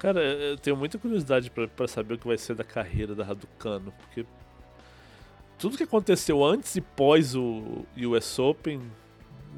Cara, 0.00 0.20
eu 0.20 0.58
tenho 0.58 0.76
muita 0.76 0.98
curiosidade 0.98 1.48
para 1.48 1.86
saber 1.86 2.14
o 2.14 2.18
que 2.18 2.26
vai 2.26 2.36
ser 2.36 2.56
da 2.56 2.64
carreira 2.64 3.14
da 3.14 3.22
Raducano, 3.22 3.92
porque 3.92 4.26
tudo 5.58 5.76
que 5.76 5.82
aconteceu 5.82 6.44
antes 6.44 6.76
e 6.76 6.80
pós 6.80 7.34
o 7.34 7.86
US 7.96 8.38
Open, 8.38 8.80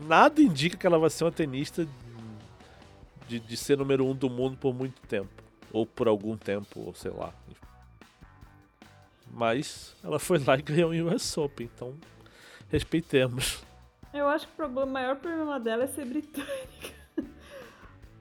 nada 0.07 0.41
indica 0.41 0.77
que 0.77 0.87
ela 0.87 0.99
vai 0.99 1.11
ser 1.11 1.25
uma 1.25 1.33
tenista 1.33 1.87
de, 3.27 3.41
de 3.41 3.57
ser 3.57 3.77
número 3.77 4.07
um 4.07 4.15
do 4.15 4.31
mundo 4.31 4.57
por 4.57 4.75
muito 4.75 5.01
tempo. 5.03 5.29
Ou 5.73 5.85
por 5.85 6.09
algum 6.09 6.37
tempo, 6.37 6.81
ou 6.81 6.95
sei 6.95 7.11
lá. 7.11 7.33
Mas 9.31 9.95
ela 10.03 10.19
foi 10.19 10.39
lá 10.39 10.57
e 10.57 10.63
ganhou 10.63 10.91
o 10.91 11.15
US 11.15 11.37
Open, 11.37 11.69
então 11.75 11.95
respeitemos. 12.71 13.63
Eu 14.13 14.27
acho 14.29 14.47
que 14.47 14.53
o 14.55 14.57
problema, 14.57 14.87
maior 14.87 15.17
problema 15.17 15.61
dela 15.61 15.85
é 15.85 15.87
ser 15.89 16.07
britânica. 16.07 16.95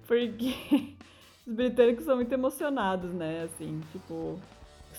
Porque 0.06 0.54
os 1.48 1.54
britânicos 1.54 2.06
são 2.06 2.18
muito 2.18 2.34
emocionados, 2.34 3.14
né? 3.14 3.44
Assim, 3.44 3.82
tipo, 3.92 4.40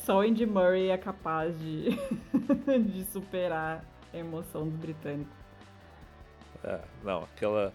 só 0.09 0.17
o 0.17 0.21
Andy 0.23 0.47
Murray 0.47 0.89
é 0.89 0.97
capaz 0.97 1.55
de, 1.61 1.91
de 2.81 3.05
superar 3.13 3.85
a 4.11 4.17
emoção 4.17 4.67
dos 4.67 4.79
britânicos. 4.79 5.31
É, 6.65 6.81
não, 7.05 7.25
aquela. 7.25 7.75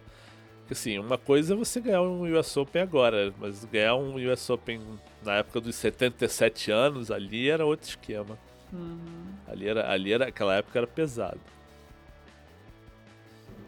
Assim, 0.71 0.97
uma 0.97 1.19
coisa 1.19 1.53
é 1.53 1.55
você 1.55 1.79
ganhar 1.79 2.01
um 2.01 2.23
US 2.35 2.57
Open 2.57 2.81
agora, 2.81 3.31
mas 3.37 3.63
ganhar 3.65 3.93
um 3.93 4.15
US 4.15 4.49
Open 4.49 4.81
na 5.23 5.33
época 5.35 5.61
dos 5.61 5.75
77 5.75 6.71
anos, 6.71 7.11
ali 7.11 7.47
era 7.47 7.63
outro 7.63 7.87
esquema. 7.87 8.35
Uhum. 8.71 9.27
Ali, 9.47 9.69
era, 9.69 9.91
ali 9.91 10.11
era, 10.11 10.29
aquela 10.29 10.55
época 10.55 10.79
era 10.79 10.87
pesado. 10.87 11.39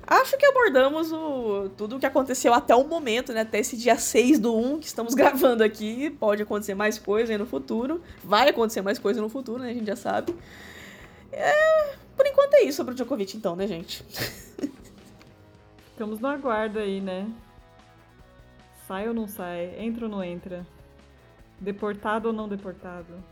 Acho 0.07 0.37
que 0.37 0.45
abordamos 0.45 1.11
o, 1.11 1.69
tudo 1.75 1.95
o 1.95 1.99
que 1.99 2.05
aconteceu 2.05 2.53
até 2.53 2.75
o 2.75 2.83
momento, 2.87 3.33
né? 3.33 3.41
Até 3.41 3.59
esse 3.59 3.75
dia 3.75 3.97
6 3.97 4.39
do 4.39 4.55
1 4.55 4.79
que 4.79 4.85
estamos 4.85 5.13
gravando 5.15 5.63
aqui. 5.63 6.11
Pode 6.11 6.43
acontecer 6.43 6.75
mais 6.75 6.99
coisa 6.99 7.33
aí 7.33 7.37
no 7.37 7.45
futuro. 7.45 8.01
Vai 8.23 8.49
acontecer 8.49 8.81
mais 8.81 8.99
coisa 8.99 9.19
no 9.19 9.29
futuro, 9.29 9.63
né? 9.63 9.71
A 9.71 9.73
gente 9.73 9.87
já 9.87 9.95
sabe. 9.95 10.35
É, 11.31 11.95
por 12.15 12.25
enquanto 12.25 12.53
é 12.53 12.63
isso 12.63 12.77
sobre 12.77 12.93
o 12.93 12.95
Djokovic, 12.95 13.35
então, 13.35 13.55
né, 13.55 13.67
gente? 13.67 14.05
Ficamos 15.91 16.19
no 16.19 16.27
aguardo 16.27 16.77
aí, 16.77 17.01
né? 17.01 17.27
Sai 18.87 19.07
ou 19.07 19.13
não 19.13 19.27
sai? 19.27 19.75
Entra 19.79 20.05
ou 20.05 20.11
não 20.11 20.23
entra? 20.23 20.67
Deportado 21.59 22.27
ou 22.27 22.33
não 22.33 22.47
deportado? 22.47 23.23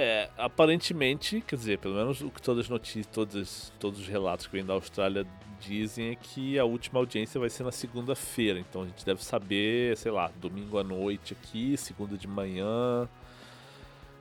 É, 0.00 0.30
aparentemente, 0.38 1.40
quer 1.40 1.56
dizer, 1.56 1.78
pelo 1.80 1.96
menos 1.96 2.20
o 2.20 2.30
que 2.30 2.40
todas 2.40 2.66
as 2.66 2.70
notícias, 2.70 3.04
todos, 3.06 3.72
todos 3.80 3.98
os 3.98 4.06
relatos 4.06 4.46
que 4.46 4.52
vêm 4.52 4.64
da 4.64 4.74
Austrália 4.74 5.26
dizem 5.58 6.10
é 6.10 6.14
que 6.14 6.56
a 6.56 6.64
última 6.64 7.00
audiência 7.00 7.40
vai 7.40 7.50
ser 7.50 7.64
na 7.64 7.72
segunda-feira. 7.72 8.60
Então 8.60 8.82
a 8.82 8.86
gente 8.86 9.04
deve 9.04 9.24
saber, 9.24 9.96
sei 9.96 10.12
lá, 10.12 10.30
domingo 10.36 10.78
à 10.78 10.84
noite 10.84 11.32
aqui, 11.34 11.76
segunda 11.76 12.16
de 12.16 12.28
manhã. 12.28 13.08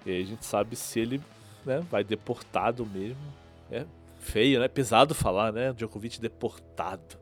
E 0.03 0.09
aí 0.09 0.23
a 0.23 0.25
gente 0.25 0.43
sabe 0.47 0.75
se 0.75 0.99
ele 0.99 1.21
né, 1.63 1.85
vai 1.91 2.03
deportado 2.03 2.83
mesmo. 2.83 3.21
É 3.69 3.85
feio, 4.19 4.59
né? 4.59 4.67
Pesado 4.67 5.13
falar, 5.13 5.53
né? 5.53 5.73
Djokovic 5.73 6.19
deportado. 6.19 7.19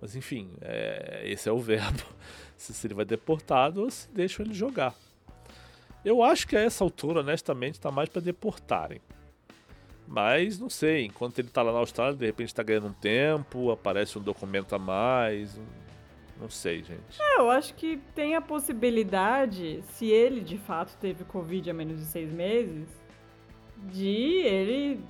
Mas 0.00 0.14
enfim, 0.14 0.52
é, 0.60 1.22
esse 1.24 1.48
é 1.48 1.52
o 1.52 1.58
verbo. 1.58 2.04
Se 2.56 2.86
ele 2.88 2.94
vai 2.94 3.04
deportado 3.04 3.82
ou 3.82 3.90
se 3.90 4.08
deixam 4.10 4.44
ele 4.44 4.52
jogar. 4.52 4.92
Eu 6.08 6.22
acho 6.22 6.48
que 6.48 6.56
a 6.56 6.60
essa 6.60 6.82
altura, 6.82 7.20
honestamente, 7.20 7.78
tá 7.78 7.90
mais 7.90 8.08
para 8.08 8.22
deportarem. 8.22 8.98
Mas 10.06 10.58
não 10.58 10.70
sei, 10.70 11.04
enquanto 11.04 11.38
ele 11.38 11.48
tá 11.48 11.60
lá 11.60 11.70
na 11.70 11.80
Austrália, 11.80 12.16
de 12.16 12.24
repente 12.24 12.54
tá 12.54 12.62
ganhando 12.62 12.86
um 12.86 12.92
tempo, 12.94 13.70
aparece 13.70 14.18
um 14.18 14.22
documento 14.22 14.74
a 14.74 14.78
mais. 14.78 15.60
Não 16.40 16.48
sei, 16.48 16.82
gente. 16.82 17.20
É, 17.20 17.40
eu 17.40 17.50
acho 17.50 17.74
que 17.74 17.98
tem 18.14 18.34
a 18.34 18.40
possibilidade, 18.40 19.82
se 19.90 20.06
ele 20.06 20.40
de 20.40 20.56
fato 20.56 20.96
teve 20.98 21.24
Covid 21.24 21.70
há 21.70 21.74
menos 21.74 21.98
de 21.98 22.06
seis 22.06 22.32
meses, 22.32 22.88
de 23.92 24.38
ele 24.46 25.04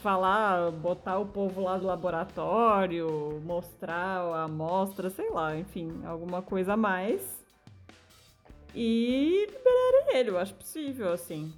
falar, 0.00 0.70
botar 0.70 1.18
o 1.18 1.26
povo 1.26 1.60
lá 1.60 1.76
do 1.76 1.86
laboratório, 1.86 3.38
mostrar 3.44 4.22
a 4.22 4.44
amostra, 4.44 5.10
sei 5.10 5.28
lá, 5.28 5.54
enfim, 5.54 6.00
alguma 6.06 6.40
coisa 6.40 6.72
a 6.72 6.76
mais 6.76 7.38
e 8.74 9.48
ele. 10.18 10.30
Eu 10.30 10.38
acho 10.38 10.54
possível, 10.54 11.12
assim. 11.12 11.52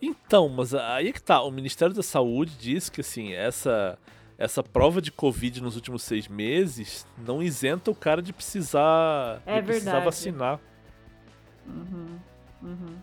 Então, 0.00 0.48
mas 0.48 0.74
aí 0.74 1.08
é 1.08 1.12
que 1.12 1.22
tá. 1.22 1.42
O 1.42 1.50
Ministério 1.50 1.94
da 1.94 2.02
Saúde 2.02 2.52
diz 2.58 2.88
que, 2.88 3.00
assim, 3.00 3.32
essa, 3.32 3.98
essa 4.38 4.62
prova 4.62 5.00
de 5.00 5.10
Covid 5.10 5.62
nos 5.62 5.76
últimos 5.76 6.02
seis 6.02 6.28
meses 6.28 7.06
não 7.18 7.42
isenta 7.42 7.90
o 7.90 7.94
cara 7.94 8.20
de 8.20 8.32
precisar, 8.32 9.42
é 9.46 9.60
de 9.60 9.66
precisar 9.66 10.00
vacinar. 10.00 10.60
Uhum, 11.66 12.18
uhum. 12.62 12.96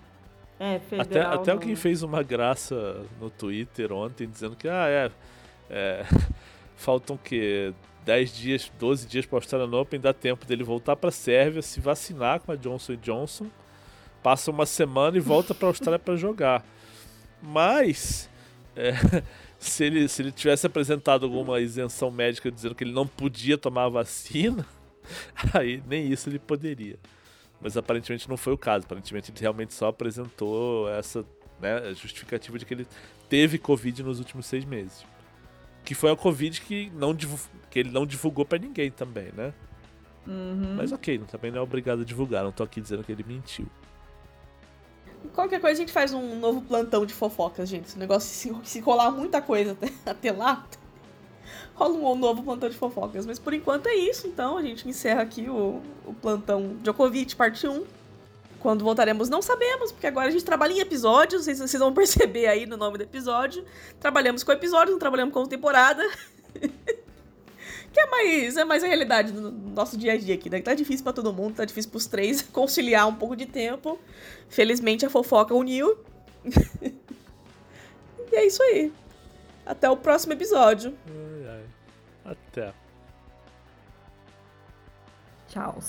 É, 0.59 0.79
federal, 0.79 1.33
até, 1.33 1.41
até 1.41 1.51
alguém 1.51 1.75
fez 1.75 2.03
uma 2.03 2.23
graça 2.23 3.05
no 3.19 3.29
Twitter 3.29 3.91
ontem 3.91 4.27
dizendo 4.27 4.55
que, 4.55 4.67
ah, 4.67 4.87
é. 4.87 5.11
é 5.69 6.05
faltam 6.77 7.17
que 7.17 7.73
10 8.05 8.35
dias, 8.35 8.71
12 8.79 9.07
dias 9.07 9.25
para 9.25 9.35
o 9.35 9.37
Australian 9.37 9.79
Open, 9.79 9.99
dá 9.99 10.13
tempo 10.13 10.45
dele 10.45 10.63
voltar 10.63 10.95
para 10.95 11.09
a 11.09 11.11
Sérvia, 11.11 11.61
se 11.61 11.79
vacinar 11.79 12.39
com 12.41 12.51
a 12.51 12.55
Johnson 12.55 12.95
Johnson, 12.95 13.47
passa 14.23 14.49
uma 14.49 14.65
semana 14.65 15.17
e 15.17 15.19
volta 15.19 15.53
para 15.53 15.67
a 15.67 15.69
Austrália 15.69 15.99
para 15.99 16.15
jogar. 16.15 16.65
Mas 17.41 18.29
é, 18.75 18.93
se, 19.59 19.83
ele, 19.83 20.07
se 20.07 20.21
ele 20.21 20.31
tivesse 20.31 20.65
apresentado 20.65 21.25
alguma 21.25 21.59
isenção 21.59 22.09
médica 22.09 22.49
dizendo 22.49 22.73
que 22.73 22.83
ele 22.83 22.93
não 22.93 23.05
podia 23.05 23.57
tomar 23.57 23.85
a 23.85 23.89
vacina, 23.89 24.65
aí 25.53 25.83
nem 25.85 26.11
isso 26.11 26.29
ele 26.29 26.39
poderia. 26.39 26.97
Mas 27.61 27.77
aparentemente 27.77 28.29
não 28.29 28.37
foi 28.37 28.53
o 28.53 28.57
caso. 28.57 28.85
Aparentemente 28.85 29.31
ele 29.31 29.39
realmente 29.39 29.73
só 29.73 29.87
apresentou 29.87 30.89
essa 30.89 31.25
né, 31.61 31.93
justificativa 31.93 32.57
de 32.57 32.65
que 32.65 32.73
ele 32.73 32.87
teve 33.29 33.57
Covid 33.57 34.03
nos 34.03 34.19
últimos 34.19 34.45
seis 34.45 34.65
meses. 34.65 35.05
Que 35.83 35.93
foi 35.93 36.11
a 36.11 36.15
Covid 36.15 36.61
que, 36.61 36.89
não, 36.93 37.15
que 37.15 37.79
ele 37.79 37.91
não 37.91 38.05
divulgou 38.05 38.45
para 38.45 38.57
ninguém 38.57 38.91
também, 38.91 39.31
né? 39.33 39.53
Uhum. 40.25 40.75
Mas 40.75 40.91
ok, 40.91 41.19
também 41.29 41.51
não 41.51 41.59
é 41.59 41.61
obrigado 41.61 42.01
a 42.01 42.05
divulgar, 42.05 42.43
não 42.43 42.51
tô 42.51 42.63
aqui 42.63 42.79
dizendo 42.79 43.03
que 43.03 43.11
ele 43.11 43.23
mentiu. 43.27 43.67
Qualquer 45.33 45.59
coisa 45.61 45.77
a 45.77 45.79
gente 45.79 45.91
faz 45.91 46.13
um 46.13 46.37
novo 46.39 46.61
plantão 46.61 47.05
de 47.05 47.13
fofocas, 47.13 47.69
gente. 47.69 47.87
Esse 47.87 47.99
negócio, 47.99 48.29
se, 48.29 48.69
se 48.69 48.79
rolar 48.79 49.11
muita 49.11 49.41
coisa 49.41 49.71
até, 49.71 49.91
até 50.09 50.31
lá, 50.31 50.65
rola 51.73 51.93
um 51.93 52.15
novo 52.15 52.43
plantão 52.43 52.69
de 52.69 52.75
fofocas. 52.75 53.25
Mas 53.25 53.39
por 53.39 53.53
enquanto 53.53 53.87
é 53.87 53.95
isso, 53.95 54.27
então. 54.27 54.57
A 54.57 54.61
gente 54.61 54.87
encerra 54.87 55.21
aqui 55.21 55.49
o, 55.49 55.81
o 56.05 56.13
plantão 56.13 56.77
Djokovic, 56.81 57.35
parte 57.35 57.67
1. 57.67 57.85
Quando 58.59 58.83
voltaremos, 58.83 59.27
não 59.27 59.41
sabemos, 59.41 59.91
porque 59.91 60.07
agora 60.07 60.29
a 60.29 60.31
gente 60.31 60.45
trabalha 60.45 60.71
em 60.71 60.79
episódios, 60.79 61.43
vocês, 61.43 61.59
vocês 61.59 61.79
vão 61.79 61.91
perceber 61.93 62.47
aí 62.47 62.65
no 62.65 62.77
nome 62.77 62.97
do 62.97 63.03
episódio. 63.03 63.65
Trabalhamos 63.99 64.43
com 64.43 64.51
episódios, 64.51 64.91
não 64.91 64.99
trabalhamos 64.99 65.33
com 65.33 65.45
temporada. 65.45 66.03
que 67.93 67.99
é 67.99 68.07
mais, 68.07 68.57
é 68.57 68.65
mais 68.65 68.83
a 68.83 68.87
realidade 68.87 69.31
do 69.31 69.51
nosso 69.51 69.95
dia 69.95 70.13
a 70.13 70.17
dia 70.17 70.33
aqui, 70.33 70.49
né? 70.49 70.59
Tá 70.61 70.73
difícil 70.73 71.03
para 71.03 71.13
todo 71.13 71.31
mundo, 71.31 71.55
tá 71.55 71.63
difícil 71.63 71.91
pros 71.91 72.07
três 72.07 72.41
conciliar 72.51 73.07
um 73.07 73.15
pouco 73.15 73.35
de 73.35 73.45
tempo. 73.45 73.99
Felizmente 74.49 75.05
a 75.05 75.09
fofoca 75.09 75.53
uniu. 75.53 75.97
e 78.31 78.35
é 78.35 78.45
isso 78.45 78.61
aí. 78.63 78.91
Até 79.65 79.89
o 79.89 79.95
próximo 79.95 80.33
episódio. 80.33 80.93
Ai, 81.07 81.63
ai. 82.25 82.33
Até. 82.33 82.73
Tchau. 85.47 85.79